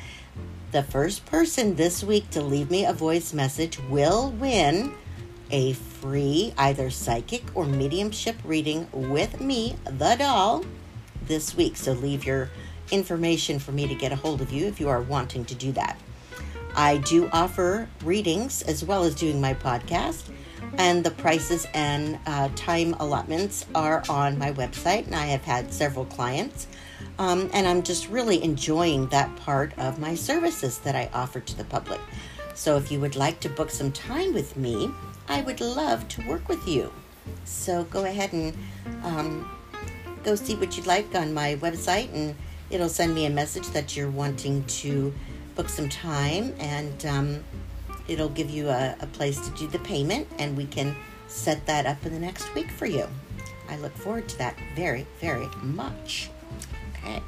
The 0.72 0.82
first 0.82 1.24
person 1.26 1.76
this 1.76 2.02
week 2.02 2.28
to 2.30 2.42
leave 2.42 2.70
me 2.70 2.84
a 2.84 2.92
voice 2.92 3.32
message 3.32 3.78
will 3.88 4.30
win 4.32 4.92
a 5.50 5.74
free 5.74 6.52
either 6.58 6.90
psychic 6.90 7.44
or 7.54 7.64
mediumship 7.64 8.36
reading 8.44 8.88
with 8.92 9.40
me, 9.40 9.76
the 9.84 10.16
doll, 10.16 10.64
this 11.26 11.56
week. 11.56 11.76
So 11.76 11.92
leave 11.92 12.24
your 12.24 12.50
information 12.90 13.60
for 13.60 13.70
me 13.70 13.86
to 13.86 13.94
get 13.94 14.10
a 14.10 14.16
hold 14.16 14.40
of 14.40 14.52
you 14.52 14.66
if 14.66 14.80
you 14.80 14.88
are 14.88 15.00
wanting 15.00 15.44
to 15.46 15.54
do 15.54 15.70
that. 15.72 15.98
I 16.74 16.98
do 16.98 17.30
offer 17.32 17.88
readings 18.04 18.62
as 18.62 18.84
well 18.84 19.04
as 19.04 19.14
doing 19.14 19.40
my 19.40 19.54
podcast, 19.54 20.28
and 20.78 21.02
the 21.02 21.10
prices 21.10 21.66
and 21.74 22.18
uh, 22.26 22.50
time 22.54 22.94
allotments 23.00 23.66
are 23.74 24.02
on 24.08 24.36
my 24.36 24.52
website. 24.52 25.06
And 25.06 25.14
I 25.14 25.26
have 25.26 25.42
had 25.42 25.72
several 25.72 26.04
clients, 26.04 26.66
um, 27.18 27.50
and 27.52 27.66
I'm 27.66 27.82
just 27.82 28.08
really 28.08 28.42
enjoying 28.42 29.08
that 29.08 29.34
part 29.36 29.76
of 29.78 29.98
my 29.98 30.14
services 30.14 30.78
that 30.80 30.94
I 30.94 31.10
offer 31.12 31.40
to 31.40 31.56
the 31.56 31.64
public. 31.64 32.00
So 32.54 32.76
if 32.76 32.90
you 32.90 33.00
would 33.00 33.16
like 33.16 33.40
to 33.40 33.48
book 33.48 33.70
some 33.70 33.92
time 33.92 34.32
with 34.32 34.56
me, 34.56 34.90
I 35.28 35.42
would 35.42 35.60
love 35.60 36.08
to 36.08 36.28
work 36.28 36.48
with 36.48 36.66
you. 36.66 36.92
So 37.44 37.84
go 37.84 38.04
ahead 38.04 38.32
and 38.32 38.56
um, 39.02 39.50
go 40.24 40.34
see 40.34 40.54
what 40.54 40.76
you'd 40.76 40.86
like 40.86 41.14
on 41.14 41.34
my 41.34 41.56
website, 41.56 42.12
and 42.12 42.34
it'll 42.70 42.88
send 42.88 43.14
me 43.14 43.26
a 43.26 43.30
message 43.30 43.68
that 43.68 43.96
you're 43.96 44.10
wanting 44.10 44.64
to 44.64 45.12
book 45.54 45.68
some 45.68 45.88
time 45.88 46.54
and 46.58 47.06
um, 47.06 47.44
it'll 48.08 48.28
give 48.28 48.50
you 48.50 48.68
a, 48.68 48.94
a 49.00 49.06
place 49.06 49.40
to 49.40 49.50
do 49.56 49.66
the 49.66 49.78
payment 49.80 50.28
and 50.38 50.56
we 50.56 50.66
can 50.66 50.94
set 51.28 51.64
that 51.66 51.86
up 51.86 52.04
in 52.04 52.12
the 52.12 52.18
next 52.18 52.54
week 52.54 52.70
for 52.70 52.86
you. 52.86 53.08
I 53.68 53.76
look 53.78 53.96
forward 53.96 54.28
to 54.28 54.38
that 54.38 54.56
very, 54.74 55.06
very 55.20 55.48
much. 55.62 56.30
Okay. 57.06 57.22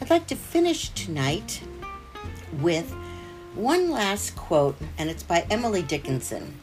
I'd 0.00 0.10
like 0.10 0.28
to 0.28 0.36
finish 0.36 0.90
tonight 0.90 1.60
with 2.60 2.92
one 3.54 3.90
last 3.90 4.36
quote, 4.36 4.76
and 4.98 5.10
it's 5.10 5.22
by 5.24 5.46
Emily 5.50 5.82
Dickinson. 5.82 6.60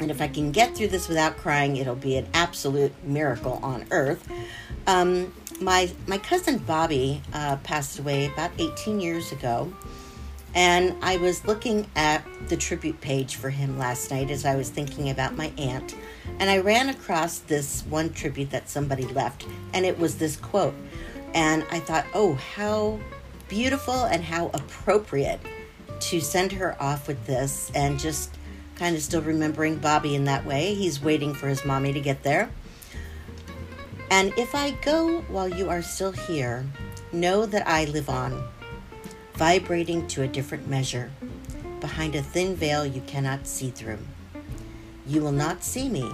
And 0.00 0.10
if 0.10 0.20
I 0.20 0.26
can 0.26 0.50
get 0.50 0.76
through 0.76 0.88
this 0.88 1.08
without 1.08 1.36
crying, 1.36 1.76
it'll 1.76 1.94
be 1.94 2.16
an 2.16 2.26
absolute 2.34 2.92
miracle 3.04 3.60
on 3.62 3.86
earth. 3.92 4.28
Um, 4.88 5.32
my 5.60 5.90
my 6.06 6.18
cousin 6.18 6.58
Bobby 6.58 7.22
uh, 7.32 7.56
passed 7.58 7.98
away 7.98 8.26
about 8.26 8.50
18 8.58 9.00
years 9.00 9.30
ago, 9.30 9.72
and 10.54 10.96
I 11.02 11.16
was 11.18 11.44
looking 11.46 11.86
at 11.94 12.24
the 12.48 12.56
tribute 12.56 13.00
page 13.00 13.36
for 13.36 13.50
him 13.50 13.78
last 13.78 14.10
night 14.10 14.30
as 14.30 14.44
I 14.44 14.56
was 14.56 14.70
thinking 14.70 15.10
about 15.10 15.36
my 15.36 15.52
aunt. 15.58 15.94
And 16.40 16.50
I 16.50 16.58
ran 16.58 16.88
across 16.88 17.38
this 17.38 17.82
one 17.88 18.12
tribute 18.12 18.50
that 18.50 18.68
somebody 18.68 19.04
left, 19.06 19.46
and 19.72 19.84
it 19.86 19.98
was 19.98 20.16
this 20.16 20.36
quote. 20.36 20.74
And 21.34 21.64
I 21.70 21.80
thought, 21.80 22.06
oh, 22.14 22.34
how 22.34 22.98
beautiful 23.48 24.04
and 24.04 24.24
how 24.24 24.48
appropriate 24.48 25.40
to 26.00 26.20
send 26.20 26.52
her 26.52 26.80
off 26.80 27.08
with 27.08 27.26
this 27.26 27.70
and 27.74 27.98
just 27.98 28.36
kind 28.76 28.94
of 28.94 29.02
still 29.02 29.22
remembering 29.22 29.78
Bobby 29.78 30.14
in 30.14 30.24
that 30.24 30.44
way. 30.44 30.74
He's 30.74 31.02
waiting 31.02 31.34
for 31.34 31.48
his 31.48 31.64
mommy 31.64 31.92
to 31.92 32.00
get 32.00 32.22
there. 32.22 32.50
And 34.10 34.32
if 34.38 34.54
I 34.54 34.70
go 34.70 35.20
while 35.22 35.48
you 35.48 35.68
are 35.68 35.82
still 35.82 36.12
here, 36.12 36.64
know 37.12 37.44
that 37.46 37.66
I 37.66 37.84
live 37.86 38.08
on 38.08 38.42
vibrating 39.34 40.04
to 40.08 40.22
a 40.22 40.26
different 40.26 40.68
measure, 40.68 41.12
behind 41.80 42.16
a 42.16 42.22
thin 42.22 42.56
veil 42.56 42.84
you 42.84 43.00
cannot 43.02 43.46
see 43.46 43.70
through. 43.70 44.00
You 45.06 45.22
will 45.22 45.32
not 45.32 45.62
see 45.62 45.88
me, 45.88 46.10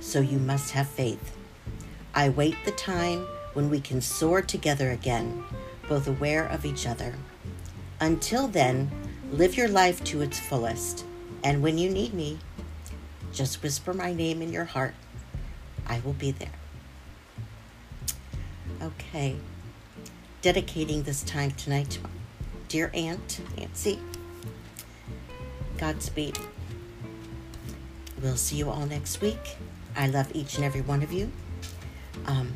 so 0.00 0.20
you 0.20 0.38
must 0.38 0.70
have 0.70 0.88
faith. 0.88 1.36
I 2.14 2.28
wait 2.28 2.54
the 2.64 2.70
time 2.70 3.26
when 3.54 3.70
we 3.70 3.80
can 3.80 4.00
soar 4.00 4.42
together 4.42 4.90
again, 4.90 5.44
both 5.88 6.06
aware 6.06 6.46
of 6.46 6.64
each 6.64 6.86
other. 6.86 7.14
Until 8.00 8.48
then, 8.48 8.90
live 9.30 9.56
your 9.56 9.68
life 9.68 10.02
to 10.04 10.22
its 10.22 10.38
fullest, 10.38 11.04
and 11.42 11.62
when 11.62 11.78
you 11.78 11.90
need 11.90 12.14
me, 12.14 12.38
just 13.32 13.62
whisper 13.62 13.92
my 13.92 14.12
name 14.12 14.42
in 14.42 14.52
your 14.52 14.64
heart. 14.64 14.94
I 15.86 16.00
will 16.00 16.12
be 16.12 16.30
there. 16.30 16.48
Okay, 18.82 19.36
dedicating 20.42 21.02
this 21.02 21.22
time 21.22 21.50
tonight 21.52 21.90
to 21.90 22.00
dear 22.68 22.90
Aunt 22.94 23.40
Nancy. 23.58 23.98
Godspeed. 25.76 26.38
We'll 28.22 28.36
see 28.36 28.56
you 28.56 28.70
all 28.70 28.86
next 28.86 29.20
week. 29.20 29.56
I 29.96 30.06
love 30.06 30.30
each 30.34 30.54
and 30.54 30.64
every 30.64 30.82
one 30.82 31.02
of 31.02 31.12
you. 31.12 31.32
Um, 32.26 32.52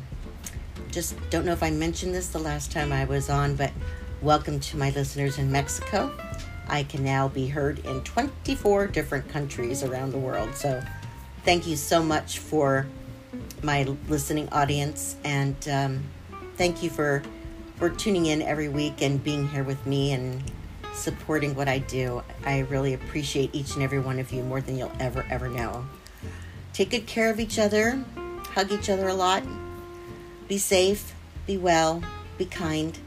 just 0.95 1.13
don't 1.29 1.43
know 1.43 1.51
if 1.51 1.61
I 1.61 1.71
mentioned 1.71 2.15
this 2.15 2.29
the 2.29 2.39
last 2.39 2.71
time 2.71 2.93
I 2.93 3.03
was 3.03 3.29
on, 3.29 3.57
but 3.57 3.73
welcome 4.21 4.61
to 4.61 4.77
my 4.77 4.91
listeners 4.91 5.37
in 5.37 5.51
Mexico. 5.51 6.09
I 6.69 6.83
can 6.83 7.03
now 7.03 7.27
be 7.27 7.47
heard 7.47 7.79
in 7.79 7.99
24 8.03 8.87
different 8.87 9.27
countries 9.27 9.83
around 9.83 10.13
the 10.13 10.17
world. 10.17 10.55
So 10.55 10.81
thank 11.43 11.67
you 11.67 11.75
so 11.75 12.01
much 12.01 12.39
for 12.39 12.87
my 13.61 13.83
listening 14.07 14.47
audience 14.53 15.17
and 15.25 15.57
um, 15.67 16.03
thank 16.55 16.81
you 16.81 16.89
for 16.89 17.21
for 17.75 17.89
tuning 17.89 18.27
in 18.27 18.41
every 18.41 18.69
week 18.69 19.01
and 19.01 19.21
being 19.21 19.49
here 19.49 19.65
with 19.65 19.85
me 19.85 20.13
and 20.13 20.49
supporting 20.93 21.55
what 21.55 21.67
I 21.67 21.79
do. 21.79 22.23
I 22.45 22.59
really 22.59 22.93
appreciate 22.93 23.53
each 23.53 23.73
and 23.73 23.83
every 23.83 23.99
one 23.99 24.17
of 24.17 24.31
you 24.31 24.43
more 24.43 24.61
than 24.61 24.77
you'll 24.77 24.93
ever, 25.01 25.25
ever 25.29 25.49
know. 25.49 25.85
Take 26.71 26.91
good 26.91 27.05
care 27.05 27.29
of 27.29 27.41
each 27.41 27.59
other, 27.59 28.01
hug 28.53 28.71
each 28.71 28.89
other 28.89 29.09
a 29.09 29.13
lot, 29.13 29.43
be 30.47 30.57
safe, 30.57 31.13
be 31.47 31.57
well, 31.57 32.03
be 32.37 32.45
kind, 32.45 32.97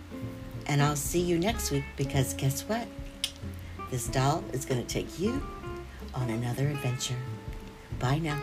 and 0.67 0.83
I'll 0.83 0.97
see 0.97 1.21
you 1.21 1.39
next 1.39 1.71
week 1.71 1.85
because 1.97 2.35
guess 2.35 2.63
what? 2.63 2.87
This 3.91 4.07
doll 4.09 4.45
is 4.53 4.65
going 4.65 4.85
to 4.85 4.87
take 4.87 5.19
you 5.19 5.43
on 6.15 6.31
another 6.31 6.69
adventure. 6.69 7.17
Bye 7.99 8.19
now. 8.19 8.41